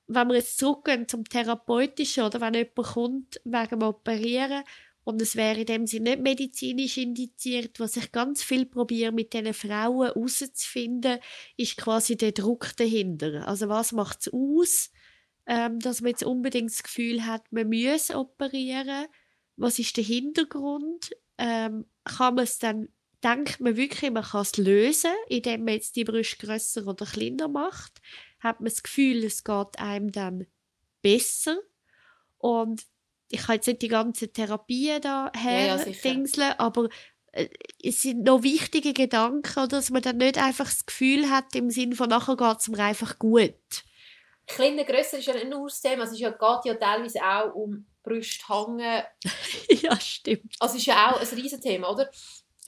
wenn 0.06 0.28
wir 0.28 0.36
jetzt 0.36 0.58
zurückgehen 0.58 1.06
zum 1.06 1.24
Therapeutischen 1.24 2.24
oder 2.24 2.40
wenn 2.40 2.54
jemand 2.54 2.74
kommt 2.76 3.40
wegen 3.44 3.68
dem 3.68 3.82
Operieren 3.82 4.64
und 5.08 5.22
es 5.22 5.36
wäre 5.36 5.60
in 5.60 5.64
dem 5.64 5.86
Sinne 5.86 6.10
nicht 6.10 6.22
medizinisch 6.22 6.98
indiziert, 6.98 7.80
was 7.80 7.96
ich 7.96 8.12
ganz 8.12 8.42
viel 8.42 8.66
probiere 8.66 9.10
mit 9.10 9.32
diesen 9.32 9.54
Frauen 9.54 10.08
herauszufinden, 10.08 11.18
ist 11.56 11.78
quasi 11.78 12.18
der 12.18 12.32
Druck 12.32 12.76
dahinter. 12.76 13.48
Also 13.48 13.70
was 13.70 13.92
macht 13.92 14.20
es 14.20 14.30
aus, 14.30 14.90
ähm, 15.46 15.80
dass 15.80 16.02
man 16.02 16.10
jetzt 16.10 16.24
unbedingt 16.24 16.68
das 16.68 16.82
Gefühl 16.82 17.24
hat, 17.24 17.50
man 17.52 17.70
muss 17.70 18.10
operieren? 18.10 19.06
Was 19.56 19.78
ist 19.78 19.96
der 19.96 20.04
Hintergrund? 20.04 21.16
Ähm, 21.38 21.86
kann 22.04 22.34
man 22.34 22.44
es 22.44 22.58
dann, 22.58 22.90
denkt 23.24 23.60
man 23.60 23.78
wirklich, 23.78 24.10
man 24.10 24.24
kann 24.24 24.42
es 24.42 24.58
lösen, 24.58 25.12
indem 25.30 25.64
man 25.64 25.72
jetzt 25.72 25.96
die 25.96 26.04
Brust 26.04 26.38
grösser 26.38 26.86
oder 26.86 27.06
kleiner 27.06 27.48
macht? 27.48 28.02
Hat 28.40 28.60
man 28.60 28.68
das 28.68 28.82
Gefühl, 28.82 29.24
es 29.24 29.42
geht 29.42 29.78
einem 29.78 30.12
dann 30.12 30.46
besser? 31.00 31.56
Und 32.36 32.84
ich 33.30 33.42
kann 33.42 33.56
jetzt 33.56 33.66
nicht 33.66 33.82
die 33.82 33.88
ganzen 33.88 34.32
Therapien 34.32 35.00
da 35.00 35.30
Ja, 35.34 35.40
her 35.40 35.66
ja, 35.76 35.84
dingseln, 35.84 36.54
aber 36.58 36.88
äh, 37.32 37.48
es 37.82 38.02
sind 38.02 38.24
noch 38.24 38.42
wichtige 38.42 38.92
Gedanken, 38.92 39.58
oder, 39.58 39.68
dass 39.68 39.90
man 39.90 40.02
dann 40.02 40.16
nicht 40.16 40.38
einfach 40.38 40.66
das 40.66 40.86
Gefühl 40.86 41.30
hat, 41.30 41.54
im 41.54 41.70
Sinn 41.70 41.94
von 41.94 42.08
nachher 42.08 42.36
geht 42.36 42.58
es 42.58 42.68
mir 42.68 42.82
einfach 42.82 43.18
gut. 43.18 43.54
Kleiner, 44.46 44.84
grösser 44.84 45.18
ist 45.18 45.26
ja 45.26 45.34
nicht 45.34 45.50
nur 45.50 45.68
das 45.68 45.80
Thema, 45.80 46.04
es 46.04 46.12
ist 46.12 46.20
ja, 46.20 46.30
geht 46.30 46.64
ja 46.64 46.74
teilweise 46.74 47.20
auch 47.22 47.54
um 47.54 47.86
Brüste 48.02 48.46
hängen. 48.48 49.02
ja, 49.82 50.00
stimmt. 50.00 50.54
Also 50.58 50.76
es 50.76 50.80
ist 50.80 50.86
ja 50.86 51.12
auch 51.12 51.20
ein 51.20 51.38
Riesenthema, 51.38 51.90
oder? 51.90 52.10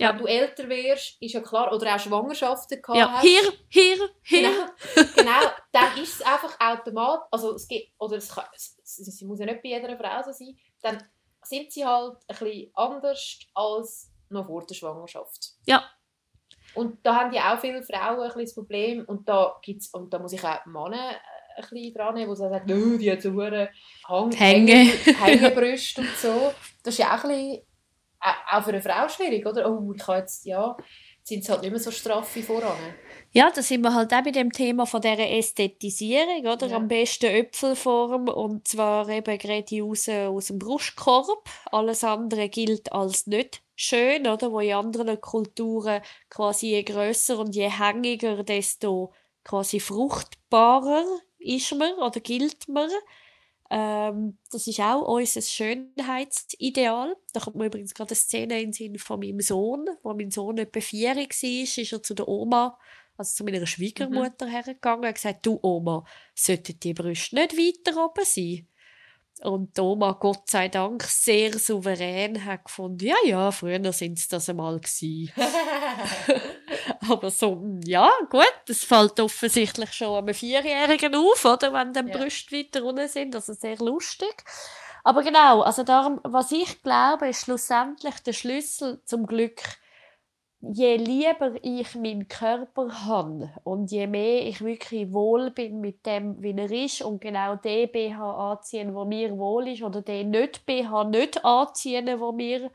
Ja. 0.01 0.15
Wenn 0.15 0.19
du 0.19 0.25
älter 0.25 0.67
wirst, 0.71 1.21
ist 1.21 1.35
ja 1.35 1.43
klar, 1.43 1.71
oder 1.75 1.95
auch 1.95 2.01
Schwangerschaften 2.01 2.81
gehabt 2.81 2.99
Ja, 2.99 3.13
hast. 3.13 3.23
hier, 3.23 3.53
hier, 3.69 4.09
hier. 4.23 4.51
Genau, 4.95 5.07
genau, 5.15 5.53
dann 5.73 6.03
ist 6.03 6.15
es 6.15 6.23
einfach 6.23 6.59
automatisch, 6.59 7.27
also 7.31 7.55
es 7.55 7.69
gibt, 7.69 7.93
oder 7.99 8.17
es, 8.17 8.35
kann, 8.35 8.47
es, 8.55 8.79
es, 8.83 9.21
muss 9.21 9.41
ja 9.41 9.45
nicht 9.45 9.63
bei 9.63 9.69
jeder 9.69 9.99
Frau 9.99 10.23
so 10.25 10.33
sein, 10.33 10.57
dann 10.81 11.03
sind 11.43 11.71
sie 11.71 11.85
halt 11.85 12.17
ein 12.29 12.37
bisschen 12.39 12.71
anders 12.73 13.39
als 13.53 14.11
noch 14.31 14.47
vor 14.47 14.65
der 14.65 14.75
Schwangerschaft. 14.75 15.51
Ja. 15.67 15.85
Und 16.75 17.05
da 17.05 17.17
haben 17.17 17.35
ja 17.35 17.55
auch 17.55 17.61
viele 17.61 17.83
Frauen 17.83 18.21
ein 18.21 18.29
bisschen 18.29 18.45
das 18.45 18.55
Problem 18.55 19.05
und 19.07 19.29
da 19.29 19.59
gibt's, 19.61 19.93
und 19.93 20.15
da 20.15 20.19
muss 20.19 20.33
ich 20.33 20.43
auch 20.43 20.65
Männer 20.65 21.11
ein 21.57 21.63
bisschen 21.69 21.93
dran 21.93 22.15
nehmen, 22.15 22.31
die 22.31 22.37
so 22.37 22.49
sagen, 22.49 22.65
«Nö, 22.67 22.97
die 22.97 23.13
hat 23.13 23.21
so 23.21 23.39
Hang 24.09 24.33
Hänge. 24.33 24.75
Hängebrüste 25.21 26.01
und 26.01 26.17
so. 26.17 26.55
Das 26.83 26.95
ist 26.95 26.99
ja 26.99 27.15
auch 27.15 27.25
ein 27.25 27.31
bisschen, 27.31 27.63
auch 28.21 28.63
für 28.63 28.71
eine 28.71 28.83
Frau 28.83 29.09
schwierig, 29.09 29.47
oder? 29.47 29.71
Oh, 29.71 29.93
ich 29.93 30.03
kann 30.03 30.19
jetzt, 30.19 30.45
ja, 30.45 30.77
jetzt 31.19 31.29
sind 31.29 31.45
sie 31.45 31.53
halt 31.53 31.63
nicht 31.63 31.71
mehr 31.71 31.81
so 31.81 31.91
straff 31.91 32.35
wie 32.37 32.43
voran. 32.43 32.77
Ja, 33.33 33.51
da 33.51 33.63
sind 33.63 33.83
wir 33.83 33.95
halt 33.95 34.13
auch 34.13 34.25
bei 34.25 34.33
dem 34.33 34.53
Thema 34.53 34.87
von 34.87 35.01
dieser 35.01 35.31
Ästhetisierung, 35.31 36.47
oder? 36.47 36.67
Ja. 36.67 36.77
Am 36.77 36.89
besten 36.89 37.27
Äpfelform 37.27 38.29
und 38.29 38.67
zwar 38.67 39.09
eben 39.09 39.39
gerade 39.39 39.83
raus 39.83 40.09
aus 40.09 40.47
dem 40.47 40.59
Brustkorb. 40.59 41.49
Alles 41.67 42.05
andere 42.05 42.49
gilt 42.49 42.93
als 42.93 43.27
nicht 43.27 43.63
schön, 43.77 44.27
oder? 44.27 44.51
Wo 44.51 44.61
in 44.61 44.75
anderen 44.75 45.21
Kulturen 45.21 46.03
quasi 46.29 46.71
je 46.71 46.83
grösser 46.83 47.39
und 47.39 47.55
je 47.55 47.71
hängiger, 47.71 48.43
desto 48.43 49.13
quasi 49.45 49.81
fruchtbarer 49.81 51.05
ist 51.39 51.75
man 51.75 51.95
oder 51.95 52.21
gilt 52.21 52.69
man. 52.69 52.91
Ähm, 53.71 54.37
das 54.51 54.67
ist 54.67 54.81
auch 54.81 55.03
unser 55.03 55.43
Schönheitsideal. 55.43 57.17
Da 57.33 57.41
kommt 57.41 57.57
mir 57.57 57.67
übrigens 57.67 57.95
gerade 57.95 58.11
eine 58.11 58.17
Szene 58.17 58.61
in 58.61 58.67
den 58.69 58.73
Sinn 58.73 58.99
von 58.99 59.21
meinem 59.21 59.41
Sohn, 59.41 59.89
wo 60.03 60.13
mein 60.13 60.33
Sohn 60.33 60.59
etwa 60.59 60.81
vier 60.81 61.15
war, 61.15 61.23
ist 61.23 61.93
er 61.93 62.03
zu 62.03 62.15
der 62.15 62.27
Oma, 62.27 62.77
also 63.17 63.37
zu 63.37 63.45
meiner 63.45 63.65
Schwiegermutter 63.67 64.49
hergegangen 64.49 65.07
und 65.07 65.15
gesagt, 65.15 65.47
du 65.47 65.61
Oma, 65.63 66.05
sollten 66.35 66.81
die 66.81 66.95
Brüste 66.95 67.37
nicht 67.37 67.57
weiter 67.57 68.05
oben 68.05 68.25
sein? 68.25 68.67
Und 69.43 69.79
Oma, 69.79 70.13
Gott 70.21 70.49
sei 70.51 70.69
Dank, 70.69 71.03
sehr 71.05 71.59
souverän 71.59 72.45
hat 72.45 72.65
gefunden, 72.65 73.07
ja, 73.07 73.17
ja, 73.25 73.51
früher 73.51 73.93
sind 73.93 74.19
es 74.19 74.29
das 74.29 74.51
einmal 74.51 74.79
gewesen. 74.79 75.33
Aber 77.09 77.31
so, 77.31 77.63
ja, 77.85 78.11
gut, 78.29 78.53
das 78.67 78.85
fällt 78.85 79.19
offensichtlich 79.19 79.93
schon 79.95 80.19
einem 80.19 80.35
Vierjährigen 80.35 81.15
auf, 81.15 81.45
oder, 81.47 81.73
wenn 81.73 81.93
die 81.95 82.01
Ja. 82.11 82.19
Brüste 82.19 82.55
weiter 82.55 82.85
unten 82.85 83.09
sind, 83.09 83.35
also 83.35 83.55
sehr 83.55 83.77
lustig. 83.79 84.45
Aber 85.05 85.23
genau, 85.23 85.63
also 85.63 85.85
darum, 85.85 86.21
was 86.25 86.53
ich 86.53 86.83
glaube, 86.83 87.29
ist 87.29 87.45
schlussendlich 87.47 88.17
der 88.21 88.35
Schlüssel 88.35 89.01
zum 89.07 89.27
Glück, 89.27 89.63
je 90.61 90.97
lieber 90.97 91.55
ich 91.63 91.95
meinen 91.95 92.29
Körper 92.29 93.07
habe 93.07 93.51
und 93.65 93.91
je 93.91 94.07
mehr 94.07 94.47
ich 94.47 94.61
wirklich 94.63 95.13
wohl 95.13 95.51
bin 95.51 95.81
mit 95.81 96.05
dem, 96.07 96.43
wie 96.43 96.53
er 96.57 96.71
ist 96.71 97.03
und 97.03 97.21
genau 97.21 97.57
den 97.57 97.91
BH 97.91 98.53
anziehen, 98.53 98.95
wo 98.95 99.05
mir 99.05 99.37
wohl 99.39 99.69
ist 99.69 99.83
oder 99.83 100.03
den 100.03 100.31
nicht 100.31 100.67
BH 100.67 101.05
nicht 101.05 101.45
anziehen, 101.45 102.21
wo 102.21 102.33
mir 102.33 102.71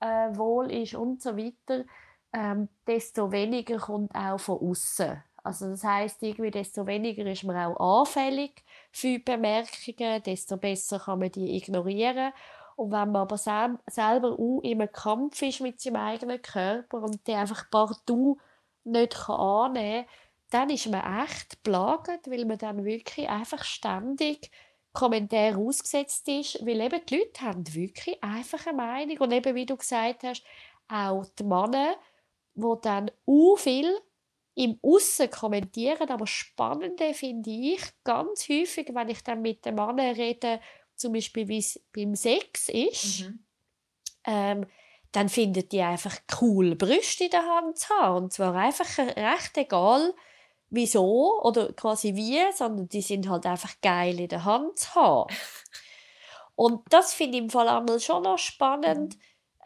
äh, 0.00 0.36
wohl 0.36 0.70
ist 0.70 0.94
und 0.94 1.22
so 1.22 1.36
weiter, 1.36 1.84
ähm, 2.32 2.68
desto 2.86 3.32
weniger 3.32 3.78
kommt 3.78 4.14
auch 4.14 4.38
von 4.38 4.60
außen. 4.70 5.22
Also 5.42 5.70
das 5.70 5.84
heißt 5.84 6.22
irgendwie, 6.24 6.50
desto 6.50 6.86
weniger 6.86 7.24
ist 7.26 7.44
man 7.44 7.56
auch 7.56 8.00
anfällig 8.00 8.64
für 8.90 9.20
Bemerkungen, 9.20 10.22
desto 10.24 10.56
besser 10.56 10.98
kann 10.98 11.20
man 11.20 11.30
die 11.30 11.56
ignorieren. 11.56 12.32
Und 12.76 12.92
wenn 12.92 13.10
man 13.12 13.22
aber 13.22 13.38
sel 13.38 13.78
selber 13.86 14.38
auch 14.38 14.62
einem 14.62 14.92
Kampf 14.92 15.42
ist 15.42 15.60
mit 15.60 15.80
seinem 15.80 15.96
eigenen 15.96 16.42
Körper 16.42 17.02
und 17.02 17.26
den 17.26 17.36
einfach 17.36 17.70
partout 17.70 18.38
nicht 18.84 19.14
kann 19.14 19.40
annehmen 19.40 20.04
kann, 20.04 20.14
dann 20.50 20.70
ist 20.70 20.86
man 20.86 21.24
echt 21.24 21.62
plagend, 21.62 22.28
weil 22.28 22.44
man 22.44 22.58
dann 22.58 22.84
wirklich 22.84 23.28
einfach 23.28 23.64
ständig 23.64 24.50
Kommentare 24.92 25.58
ausgesetzt 25.58 26.28
ist, 26.28 26.64
weil 26.64 26.80
eben 26.80 27.04
die 27.06 27.18
Leute 27.18 27.40
haben 27.42 27.74
wirklich 27.74 28.22
einfach 28.22 28.66
eine 28.66 28.76
Meinung. 28.76 29.18
Und 29.18 29.32
eben, 29.32 29.54
wie 29.54 29.66
du 29.66 29.76
gesagt 29.76 30.22
hast, 30.22 30.44
auch 30.88 31.26
die 31.38 31.44
Männer, 31.44 31.96
die 32.54 32.74
dann 32.82 33.10
auch 33.26 33.56
viel 33.56 33.98
im 34.54 34.78
Aussen 34.82 35.30
kommentieren, 35.30 36.08
aber 36.08 36.26
Spannende 36.26 37.12
finde 37.12 37.50
ich 37.50 37.82
ganz 38.04 38.48
häufig, 38.48 38.88
wenn 38.94 39.10
ich 39.10 39.22
dann 39.22 39.42
mit 39.42 39.66
den 39.66 39.74
Männern 39.74 40.14
rede, 40.14 40.60
zum 40.96 41.12
Beispiel 41.12 41.48
wie 41.48 41.58
es 41.58 41.80
beim 41.94 42.14
Sex 42.14 42.68
ist, 42.68 43.20
Mhm. 43.22 43.46
ähm, 44.26 44.66
dann 45.12 45.28
findet 45.28 45.72
die 45.72 45.80
einfach 45.82 46.18
cool, 46.40 46.74
Brüste 46.76 47.24
in 47.24 47.30
der 47.30 47.44
Hand 47.46 47.78
zu 47.78 47.88
haben. 47.90 48.24
Und 48.24 48.32
zwar 48.32 48.54
einfach 48.54 48.98
recht 48.98 49.56
egal, 49.56 50.14
wieso 50.70 51.40
oder 51.42 51.72
quasi 51.72 52.14
wie, 52.16 52.40
sondern 52.54 52.88
die 52.88 53.02
sind 53.02 53.28
halt 53.28 53.46
einfach 53.46 53.74
geil 53.82 54.20
in 54.20 54.28
der 54.28 54.44
Hand 54.44 54.78
zu 54.78 54.94
haben. 54.94 55.34
Und 56.54 56.82
das 56.90 57.12
finde 57.14 57.38
ich 57.38 57.44
im 57.44 57.50
Fall 57.50 57.68
einmal 57.68 58.00
schon 58.00 58.22
noch 58.22 58.38
spannend, 58.38 59.16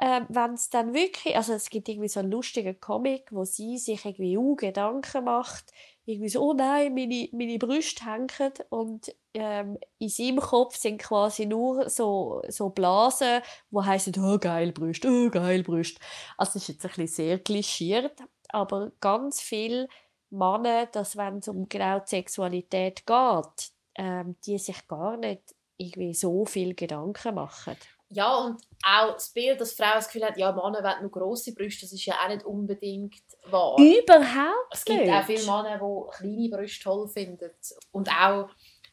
ähm, 0.00 0.26
wenn 0.28 0.54
es 0.54 0.70
dann 0.70 0.94
wirklich, 0.94 1.36
also 1.36 1.52
es 1.52 1.70
gibt 1.70 1.88
irgendwie 1.88 2.08
so 2.08 2.20
einen 2.20 2.32
lustigen 2.32 2.80
Comic, 2.80 3.28
wo 3.32 3.44
sie 3.44 3.78
sich 3.78 4.04
irgendwie 4.04 4.38
auch 4.38 4.56
Gedanken 4.56 5.24
macht, 5.24 5.72
irgendwie 6.10 6.28
so, 6.28 6.42
oh 6.42 6.52
nein, 6.52 6.94
meine, 6.94 7.28
meine 7.32 7.58
Brüste 7.58 8.04
hängen 8.04 8.52
und 8.68 9.14
ähm, 9.34 9.78
in 9.98 10.08
seinem 10.08 10.40
Kopf 10.40 10.76
sind 10.76 11.00
quasi 11.00 11.46
nur 11.46 11.88
so, 11.88 12.42
so 12.48 12.70
Blasen, 12.70 13.40
wo 13.70 13.84
heißen, 13.84 14.14
oh 14.18 14.38
geil 14.38 14.72
Brüste, 14.72 15.08
oh 15.08 15.30
geil 15.30 15.62
Brüste. 15.62 16.00
Also 16.36 16.54
das 16.54 16.62
ist 16.62 16.68
jetzt 16.68 16.84
ein 16.84 16.88
bisschen 16.90 17.06
sehr 17.06 17.38
klischiert, 17.38 18.20
aber 18.48 18.92
ganz 19.00 19.40
viel 19.40 19.88
Männer, 20.30 20.86
dass 20.86 21.16
wenn 21.16 21.38
es 21.38 21.48
um 21.48 21.68
genau 21.68 22.00
die 22.00 22.08
Sexualität 22.08 23.06
geht, 23.06 23.72
ähm, 23.96 24.36
die 24.44 24.58
sich 24.58 24.86
gar 24.86 25.16
nicht 25.16 25.54
irgendwie 25.76 26.14
so 26.14 26.44
viel 26.44 26.74
Gedanken 26.74 27.34
machen. 27.34 27.76
Ja, 28.12 28.36
und 28.38 28.60
auch 28.84 29.14
das 29.14 29.30
Bild, 29.30 29.60
dass 29.60 29.72
Frauen 29.72 29.92
das 29.94 30.06
Gefühl 30.06 30.24
haben, 30.24 30.38
ja, 30.38 30.50
Männer 30.52 30.82
wollen 30.82 31.00
nur 31.02 31.10
grosse 31.10 31.54
Brüste, 31.54 31.82
das 31.86 31.92
ist 31.92 32.04
ja 32.06 32.14
auch 32.24 32.28
nicht 32.28 32.44
unbedingt 32.44 33.14
wahr. 33.44 33.76
Überhaupt 33.78 34.72
Es 34.74 34.84
gibt 34.84 35.00
nicht. 35.00 35.12
auch 35.12 35.24
viele 35.24 35.44
Männer, 35.44 35.78
die 35.78 36.16
kleine 36.16 36.48
Brüste 36.48 36.82
toll 36.84 37.08
finden. 37.08 37.50
Und 37.92 38.08
auch, 38.10 38.48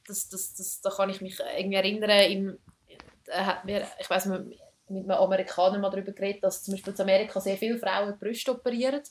das, 0.07 0.29
das, 0.29 0.53
das, 0.55 0.81
da 0.81 0.89
kann 0.91 1.09
ich 1.09 1.21
mich 1.21 1.39
irgendwie 1.57 1.77
erinnern, 1.77 2.09
in, 2.31 2.59
da 3.25 3.45
hat 3.45 3.65
mir, 3.65 3.87
ich 3.99 4.09
weiß 4.09 4.27
mit, 4.27 4.47
mit 4.89 5.03
einem 5.03 5.11
Amerikaner 5.11 5.79
mal 5.79 5.89
darüber 5.89 6.11
geredet, 6.11 6.43
dass 6.43 6.63
zum 6.63 6.73
Beispiel 6.75 6.93
in 6.93 7.01
Amerika 7.01 7.41
sehr 7.41 7.57
viele 7.57 7.77
Frauen 7.79 8.13
die 8.13 8.19
Brüste 8.23 8.51
operieren. 8.51 9.01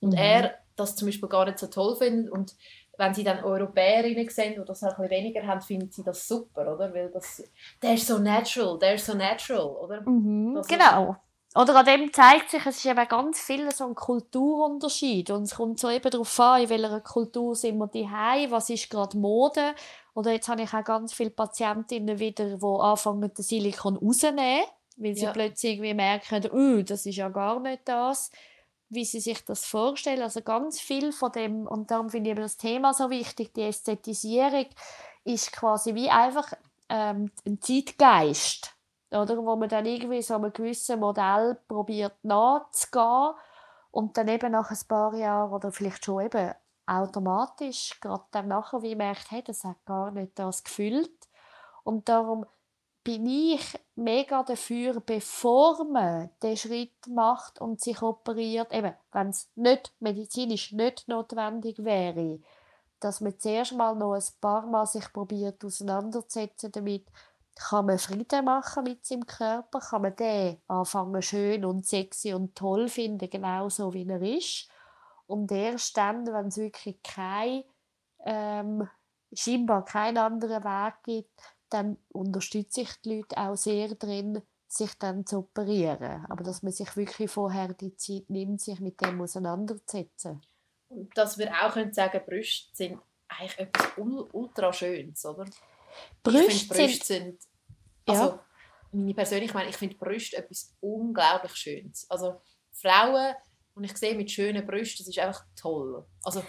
Und 0.00 0.10
Mhm. 0.12 0.18
er 0.18 0.54
das 0.76 0.94
zum 0.94 1.08
Beispiel 1.08 1.28
gar 1.28 1.44
nicht 1.44 1.58
so 1.58 1.66
toll 1.66 1.96
findet. 1.96 2.30
Und 2.32 2.54
wenn 2.98 3.14
sie 3.14 3.24
dann 3.24 3.42
Europäerinnen 3.42 4.28
sehen, 4.28 4.54
die 4.58 4.64
das 4.66 4.82
ein 4.82 4.90
bisschen 4.90 5.10
weniger 5.10 5.46
haben, 5.46 5.60
finden 5.60 5.90
sie 5.90 6.02
das 6.04 6.26
super, 6.28 6.74
oder? 6.74 6.92
Weil 6.92 7.10
das, 7.10 7.42
der 7.80 7.94
ist 7.94 8.06
so 8.06 8.18
natural, 8.18 8.78
der 8.78 8.94
ist 8.94 9.06
so 9.06 9.14
natural, 9.14 9.66
oder? 9.68 10.02
Mhm, 10.02 10.60
genau. 10.68 11.16
oder 11.54 11.76
an 11.76 11.86
dem 11.86 12.12
zeigt 12.12 12.50
sich, 12.50 12.66
es 12.66 12.76
ist 12.78 12.86
eben 12.86 13.08
ganz 13.08 13.40
viel 13.40 13.70
so 13.70 13.86
ein 13.86 13.94
Kulturunterschied 13.94 15.30
und 15.30 15.44
es 15.44 15.54
kommt 15.54 15.78
so 15.80 15.88
eben 15.90 16.10
darauf 16.10 16.40
an, 16.40 16.62
in 16.62 16.68
welcher 16.68 17.00
Kultur 17.00 17.54
sind 17.54 17.78
wir 17.78 17.86
daheim, 17.86 18.50
was 18.50 18.68
ist 18.70 18.90
gerade 18.90 19.16
Mode. 19.16 19.74
Oder 20.14 20.32
jetzt 20.32 20.48
habe 20.48 20.62
ich 20.62 20.74
auch 20.74 20.84
ganz 20.84 21.12
viele 21.12 21.30
Patientinnen 21.30 22.18
wieder, 22.18 22.56
die 22.56 22.64
anfangen, 22.80 23.32
den 23.32 23.42
Silikon 23.44 23.96
rauszunehmen, 23.96 24.64
weil 24.96 25.14
sie 25.14 25.24
Ja. 25.26 25.32
plötzlich 25.32 25.74
irgendwie 25.74 25.94
merken, 25.94 26.44
uh, 26.52 26.82
das 26.82 27.06
ist 27.06 27.16
ja 27.16 27.28
gar 27.28 27.60
nicht 27.60 27.82
das, 27.86 28.30
wie 28.90 29.04
sie 29.04 29.20
sich 29.20 29.44
das 29.44 29.64
vorstellen. 29.64 30.22
Also 30.22 30.42
ganz 30.42 30.80
viel 30.80 31.12
von 31.12 31.32
dem, 31.32 31.66
und 31.66 31.90
darum 31.90 32.10
finde 32.10 32.30
ich 32.30 32.36
eben 32.36 32.42
das 32.42 32.56
Thema 32.56 32.94
so 32.94 33.10
wichtig, 33.10 33.52
die 33.54 33.62
Ästhetisierung 33.62 34.66
ist 35.24 35.52
quasi 35.52 35.94
wie 35.94 36.10
einfach 36.10 36.52
ähm, 36.88 37.30
ein 37.46 37.60
Zeitgeist, 37.60 38.74
oder? 39.10 39.36
wo 39.36 39.56
man 39.56 39.68
dann 39.68 39.86
irgendwie 39.86 40.22
so 40.22 40.34
einem 40.34 40.52
gewissen 40.52 41.00
Modell 41.00 41.58
probiert 41.68 42.16
nachzugehen 42.22 43.34
und 43.90 44.16
dann 44.16 44.28
eben 44.28 44.52
nach 44.52 44.70
ein 44.70 44.88
paar 44.88 45.14
Jahren 45.14 45.52
oder 45.52 45.70
vielleicht 45.70 46.04
schon 46.04 46.24
eben 46.24 46.54
automatisch 46.86 47.98
gerade 48.00 48.24
dann 48.30 48.48
nachher 48.48 48.82
wie 48.82 48.96
merkt, 48.96 49.30
hey, 49.30 49.42
das 49.42 49.64
hat 49.64 49.84
gar 49.84 50.10
nicht 50.10 50.38
das 50.38 50.64
gefüllt 50.64 51.28
und 51.84 52.08
darum 52.08 52.46
bin 53.08 53.24
ich 53.26 53.80
mega 53.94 54.42
dafür, 54.42 55.00
bevor 55.00 55.82
man 55.84 56.28
den 56.42 56.58
Schritt 56.58 57.06
macht 57.06 57.58
und 57.58 57.80
sich 57.80 58.02
operiert, 58.02 58.70
eben, 58.70 58.92
wenn 59.12 59.30
es 59.30 59.48
nicht 59.54 59.94
medizinisch 59.98 60.72
nicht 60.72 61.08
notwendig 61.08 61.82
wäre, 61.82 62.38
dass 63.00 63.22
man 63.22 63.38
zuerst 63.38 63.72
mal 63.72 63.96
noch 63.96 64.12
ein 64.12 64.22
paar 64.42 64.66
Mal 64.66 64.84
sich 64.84 65.10
probiert 65.10 65.64
auseinanderzusetzen 65.64 66.70
damit, 66.70 67.06
kann 67.54 67.86
man 67.86 67.98
Frieden 67.98 68.44
machen 68.44 68.84
mit 68.84 69.06
seinem 69.06 69.24
Körper, 69.24 69.80
kann 69.80 70.02
man 70.02 70.14
den 70.14 70.60
anfangen 70.68 71.22
schön 71.22 71.64
und 71.64 71.86
sexy 71.86 72.34
und 72.34 72.54
toll 72.56 72.88
finden, 72.90 73.30
genauso 73.30 73.94
wie 73.94 74.06
er 74.06 74.20
ist. 74.20 74.68
Und 75.26 75.50
erst 75.50 75.96
dann, 75.96 76.26
wenn 76.26 76.48
es 76.48 76.58
wirklich 76.58 77.02
kein, 77.02 77.64
ähm, 78.26 78.86
scheinbar 79.32 79.86
keinen 79.86 80.18
anderen 80.18 80.62
Weg 80.62 80.94
gibt, 81.04 81.57
dann 81.70 81.96
unterstütze 82.12 82.82
ich 82.82 82.92
die 83.04 83.16
Leute 83.16 83.36
auch 83.38 83.56
sehr 83.56 83.94
drin, 83.94 84.42
sich 84.66 84.94
dann 84.98 85.24
zu 85.26 85.38
operieren. 85.38 86.26
Aber 86.28 86.44
dass 86.44 86.62
man 86.62 86.72
sich 86.72 86.94
wirklich 86.96 87.30
vorher 87.30 87.72
die 87.74 87.94
Zeit 87.96 88.28
nimmt, 88.28 88.60
sich 88.60 88.80
mit 88.80 89.00
dem 89.00 89.20
auseinanderzusetzen. 89.20 90.42
Und 90.88 91.16
dass 91.16 91.38
wir 91.38 91.52
auch 91.62 91.72
können 91.72 91.92
sagen 91.92 92.20
Brüste 92.26 92.74
sind 92.74 93.00
eigentlich 93.28 93.58
etwas 93.58 93.86
ul- 93.96 94.28
ultra 94.32 94.72
Schönes, 94.72 95.24
oder? 95.24 95.44
Brüste 96.22 96.46
ich 96.52 96.68
finde, 96.68 96.74
Brüste 96.74 97.04
sind, 97.06 97.42
Ja. 98.08 98.14
also 98.22 98.38
meine 98.92 99.14
persönliche 99.14 99.52
Meinung, 99.54 99.70
ich 99.70 99.76
finde 99.76 99.96
Brüste 99.96 100.36
etwas 100.38 100.74
unglaublich 100.80 101.54
Schönes. 101.54 102.06
Also 102.10 102.40
Frauen, 102.72 103.34
und 103.74 103.84
ich 103.84 103.96
sehe 103.96 104.14
mit 104.14 104.30
schönen 104.30 104.66
Brüsten, 104.66 105.04
das 105.04 105.08
ist 105.08 105.18
einfach 105.18 105.44
toll. 105.54 106.06
Also 106.22 106.42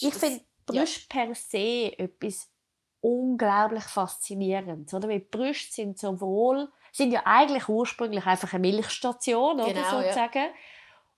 Ich 0.00 0.14
finde 0.14 0.40
ja. 0.72 0.82
Brüste 0.82 1.06
per 1.08 1.34
se 1.34 1.98
etwas 1.98 2.48
unglaublich 3.08 3.84
faszinierendes. 3.84 4.92
Oder? 4.94 5.08
Weil 5.08 5.20
die 5.20 5.26
Brüste 5.26 5.72
sind 5.72 5.98
sowohl, 5.98 6.70
sind 6.92 7.12
ja 7.12 7.22
eigentlich 7.24 7.68
ursprünglich 7.68 8.26
einfach 8.26 8.52
eine 8.52 8.60
Milchstation, 8.60 9.60
oder, 9.60 9.72
Genau, 9.72 9.80
ja. 9.80 9.90
sozusagen. 10.02 10.46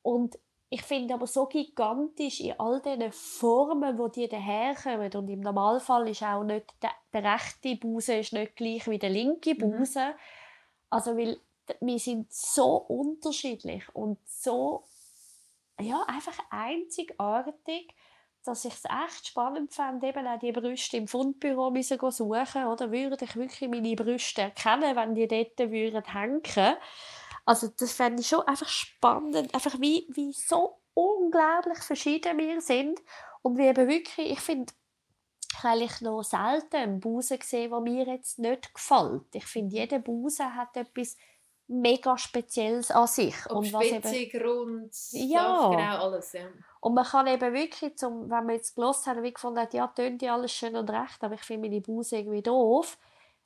Und 0.02 0.38
ich 0.68 0.82
finde 0.82 1.14
aber 1.14 1.26
so 1.26 1.46
gigantisch 1.46 2.40
in 2.40 2.58
all 2.60 2.80
diesen 2.80 3.10
Formen, 3.12 3.98
wo 3.98 4.06
die 4.08 4.28
daherkommen. 4.28 5.12
Und 5.14 5.28
im 5.28 5.40
Normalfall 5.40 6.08
ist 6.08 6.22
auch 6.22 6.44
nicht 6.44 6.66
der, 6.80 6.92
der 7.12 7.24
rechte 7.34 7.74
Busen 7.76 8.20
ist 8.20 8.32
nicht 8.32 8.54
gleich 8.54 8.86
wie 8.88 8.98
der 8.98 9.10
linke 9.10 9.54
Mhm. 9.54 9.58
Busen. 9.58 10.12
Also 10.88 11.16
weil 11.16 11.38
wir 11.80 11.98
sind 11.98 12.32
so 12.32 12.76
unterschiedlich 12.76 13.84
und 13.94 14.18
so 14.26 14.84
ja, 15.80 16.02
einfach 16.06 16.38
einzigartig, 16.50 17.94
dass 18.44 18.64
ich 18.64 18.74
es 18.74 18.84
echt 18.84 19.28
spannend 19.28 19.72
fand, 19.72 20.02
eben 20.02 20.26
auch 20.26 20.38
die 20.38 20.52
Brüste 20.52 20.96
im 20.96 21.06
Fundbüro 21.06 21.70
müssen 21.70 21.98
suchen, 22.10 22.66
oder 22.66 22.90
würde 22.90 23.24
ich 23.24 23.36
wirklich 23.36 23.68
meine 23.70 23.94
Brüste 23.94 24.42
erkennen, 24.42 24.96
wenn 24.96 25.14
die 25.14 25.28
dort 25.28 25.58
würden 25.70 26.04
hängen. 26.04 26.76
Also 27.44 27.68
das 27.68 27.92
fände 27.92 28.20
ich 28.20 28.28
schon 28.28 28.46
einfach 28.46 28.68
spannend, 28.68 29.54
einfach 29.54 29.80
wie, 29.80 30.06
wie 30.10 30.32
so 30.32 30.80
unglaublich 30.94 31.78
verschieden 31.78 32.38
wir 32.38 32.60
sind 32.60 33.00
und 33.42 33.58
wie 33.58 33.66
eben 33.66 33.88
wirklich, 33.88 34.32
ich 34.32 34.40
finde, 34.40 34.72
eigentlich 35.62 36.00
noch 36.00 36.22
selten 36.22 36.76
einen 36.76 37.00
Busen 37.00 37.38
gesehen, 37.38 37.70
der 37.70 37.80
mir 37.80 38.06
jetzt 38.06 38.38
nicht 38.38 38.72
gefällt. 38.72 39.34
Ich 39.34 39.46
finde, 39.46 39.76
jeder 39.76 39.98
Busen 39.98 40.54
hat 40.54 40.76
etwas 40.76 41.16
mega 41.66 42.16
Spezielles 42.18 42.90
an 42.90 43.06
sich. 43.06 43.34
Ob 43.46 43.58
und 43.58 43.72
was 43.72 43.84
eben 43.84 44.02
spitzig, 44.02 44.34
rund, 44.42 44.94
Ja. 45.12 45.70
genau 45.70 46.04
alles. 46.04 46.32
Ja. 46.32 46.48
Und 46.80 46.94
man 46.94 47.04
kann 47.04 47.26
eben 47.26 47.52
wirklich, 47.52 47.96
zum, 47.96 48.22
wenn 48.30 48.46
man 48.46 48.50
jetzt 48.50 48.74
gelost 48.74 49.06
hat, 49.06 49.22
wie 49.22 49.32
gefunden 49.32 49.60
hat, 49.60 49.74
ja, 49.74 49.86
tönt 49.88 50.22
ja 50.22 50.34
alles 50.34 50.52
schön 50.52 50.76
und 50.76 50.90
recht, 50.90 51.22
aber 51.22 51.34
ich 51.34 51.42
finde 51.42 51.68
meine 51.68 51.82
Busen 51.82 52.18
irgendwie 52.18 52.42
doof, 52.42 52.98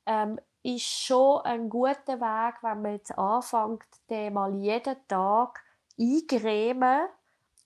ähm, 0.07 0.39
ist 0.63 0.85
schon 0.85 1.41
ein 1.43 1.69
guter 1.69 2.21
Weg, 2.21 2.55
wenn 2.63 2.83
man 2.83 2.93
jetzt 2.93 3.19
anfängt, 3.19 3.85
den 4.09 4.33
mal 4.33 4.55
jeden 4.55 4.97
Tag 5.09 5.63
eingremen 5.99 7.09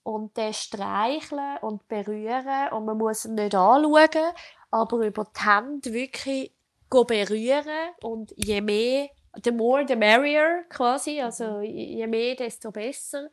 und 0.02 0.36
den 0.36 0.52
streicheln 0.54 1.58
und 1.60 1.86
berühren. 1.86 2.72
Und 2.72 2.86
man 2.86 2.98
muss 2.98 3.24
ihn 3.24 3.34
nicht 3.34 3.54
anschauen, 3.54 4.32
aber 4.70 5.06
über 5.06 5.24
die 5.24 5.48
Hände 5.48 5.92
wirklich 5.92 6.52
berühren. 6.88 7.94
Und 8.02 8.32
je 8.36 8.60
mehr, 8.60 9.10
the 9.44 9.52
more 9.52 9.84
the 9.86 9.96
merrier 9.96 10.64
quasi, 10.68 11.20
also 11.20 11.60
je 11.60 12.06
mehr, 12.06 12.34
desto 12.34 12.72
besser 12.72 13.28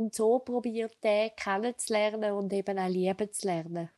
und 0.00 0.14
so 0.14 0.38
probiert 0.40 1.02
den 1.04 1.30
kennenzulernen 1.36 2.32
und 2.32 2.52
eben 2.52 2.78
auch 2.78 2.88
lieben 2.88 3.32
zu 3.32 3.46
lernen. 3.46 3.90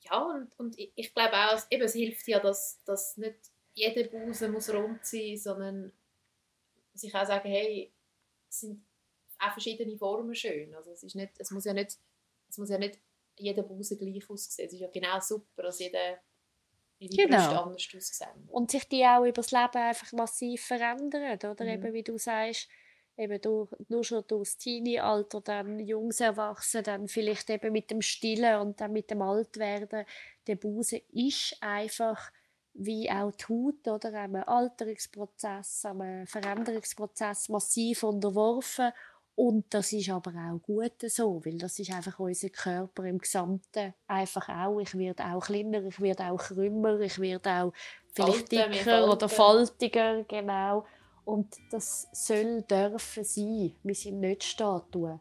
ja, 0.00 0.18
und, 0.22 0.58
und 0.58 0.78
ich, 0.78 0.92
ich 0.96 1.14
glaube 1.14 1.32
auch, 1.34 1.54
es- 1.54 1.66
eben, 1.70 1.82
es 1.84 1.92
hilft 1.94 2.26
ja, 2.28 2.40
dass, 2.40 2.82
dass 2.84 3.16
nicht 3.16 3.36
jeder 3.74 4.04
Busen 4.08 4.52
muss 4.52 4.72
rund 4.72 5.04
sein, 5.04 5.36
sondern 5.36 5.92
sich 6.94 7.14
auch 7.14 7.26
sagen, 7.26 7.48
hey, 7.48 7.92
es 8.48 8.60
sind 8.60 8.84
auch 9.38 9.52
verschiedene 9.52 9.96
Formen 9.96 10.34
schön. 10.34 10.74
Also 10.74 10.92
es, 10.92 11.02
ist 11.02 11.14
nicht, 11.14 11.32
es, 11.38 11.50
muss 11.50 11.64
ja 11.64 11.72
nicht, 11.72 11.98
es 12.48 12.58
muss 12.58 12.70
ja 12.70 12.78
nicht 12.78 13.00
jeder 13.38 13.62
Busen 13.62 13.98
gleich 13.98 14.28
aussehen. 14.30 14.66
Es 14.66 14.74
ist 14.74 14.80
ja 14.80 14.88
genau 14.88 15.20
super, 15.20 15.62
dass 15.64 15.80
jeder 15.80 16.20
Genau. 17.16 17.38
Brüste 17.38 17.58
anders 17.58 17.94
aussehen. 17.94 18.50
Und 18.50 18.70
sich 18.70 18.88
die 18.88 19.04
auch 19.04 19.22
über 19.22 19.32
das 19.32 19.50
Leben 19.50 19.76
einfach 19.78 20.12
massiv 20.12 20.64
verändern, 20.66 21.38
oder? 21.38 21.64
Mhm. 21.64 21.66
Eben, 21.66 21.92
wie 21.94 22.02
du 22.02 22.18
sagst, 22.18 22.68
eben 23.16 23.40
durch, 23.40 23.70
nur 23.88 24.04
schon 24.04 24.24
durchs 24.26 24.56
Teenie-Alter, 24.56 25.40
dann 25.40 25.78
Jungs 25.78 26.20
erwachsen, 26.20 26.82
dann 26.82 27.08
vielleicht 27.08 27.50
eben 27.50 27.72
mit 27.72 27.90
dem 27.90 28.02
Stillen 28.02 28.60
und 28.60 28.80
dann 28.80 28.92
mit 28.92 29.10
dem 29.10 29.22
Altwerden. 29.22 30.04
Der 30.46 30.56
Busen 30.56 31.00
ist 31.12 31.56
einfach 31.60 32.32
wie 32.74 33.10
auch 33.10 33.32
die 33.32 33.44
Haut, 33.44 33.86
oder? 33.86 34.14
Einem 34.14 34.44
Alterungsprozess, 34.44 35.84
einem 35.84 36.26
Veränderungsprozess 36.26 37.48
massiv 37.48 38.02
unterworfen. 38.02 38.92
Und 39.34 39.72
das 39.72 39.92
ist 39.92 40.10
aber 40.10 40.32
auch 40.32 40.62
gut 40.62 41.00
so, 41.06 41.40
weil 41.44 41.56
das 41.56 41.78
ist 41.78 41.90
einfach 41.90 42.18
unser 42.18 42.50
Körper 42.50 43.04
im 43.04 43.18
Gesamten 43.18 43.94
einfach 44.06 44.48
auch. 44.48 44.78
Ich 44.80 44.96
werde 44.96 45.24
auch 45.24 45.46
kleiner, 45.46 45.84
ich 45.84 46.00
werde 46.00 46.24
auch 46.24 46.38
krümmer, 46.38 47.00
ich 47.00 47.18
werde 47.18 47.50
auch 47.50 47.72
vielleicht 48.12 48.52
Falten, 48.52 48.72
dicker 48.72 49.10
oder 49.10 49.28
faltiger, 49.28 50.24
genau. 50.24 50.84
Und 51.24 51.56
das 51.70 52.08
soll 52.12 52.62
dürfen 52.62 53.24
sein. 53.24 53.76
Wir 53.82 53.94
sind 53.94 54.20
nicht 54.20 54.44
Statuen. 54.44 55.20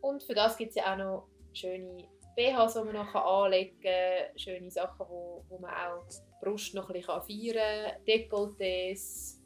Und 0.00 0.22
für 0.22 0.34
das 0.34 0.56
gibt 0.56 0.70
es 0.70 0.76
ja 0.76 0.92
auch 0.92 0.98
noch 0.98 1.28
schöne 1.52 2.08
BHs, 2.36 2.74
die 2.74 2.84
man 2.84 2.94
noch 2.94 3.14
anlegen 3.14 3.80
kann, 3.82 4.38
schöne 4.38 4.70
Sachen, 4.70 5.06
wo, 5.08 5.44
wo 5.48 5.58
man 5.58 5.70
auch 5.70 6.06
die 6.08 6.44
Brust 6.44 6.74
noch 6.74 6.88
ein 6.88 6.94
bisschen 6.94 7.52
feiern 7.52 7.92
kann, 7.92 8.04
Dekolletés 8.06 9.38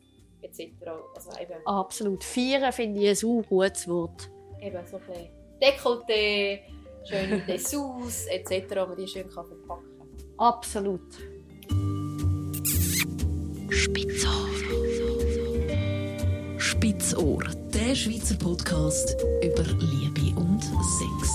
etc. 0.43 0.73
Also 1.15 1.31
eben, 1.41 1.67
Absolut. 1.67 2.23
Feiern 2.23 2.73
finde 2.73 3.01
ich 3.01 3.25
ein 3.25 3.43
gutes 3.49 3.89
Wort. 3.89 4.31
eben 4.61 4.87
so 4.87 4.97
ein 4.97 5.07
bisschen 5.07 5.29
Dekolleté, 5.61 6.61
schöne 7.05 7.41
Dessous 7.47 8.27
etc., 8.27 8.71
wo 8.71 8.87
man 8.87 8.97
die 8.97 9.09
schön 9.09 9.29
kann 9.29 9.47
verpacken 9.47 9.99
kann. 9.99 10.35
Absolut. 10.39 11.15
Spitzohr. 13.71 14.82
Spitzohr, 16.83 17.45
der 17.73 17.95
Schweizer 17.95 18.35
Podcast 18.35 19.15
über 19.41 19.63
Liebe 19.63 20.37
und 20.37 20.65
Sex. 20.65 21.31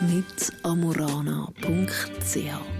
Mit 0.00 0.52
amorana.ch 0.64 2.77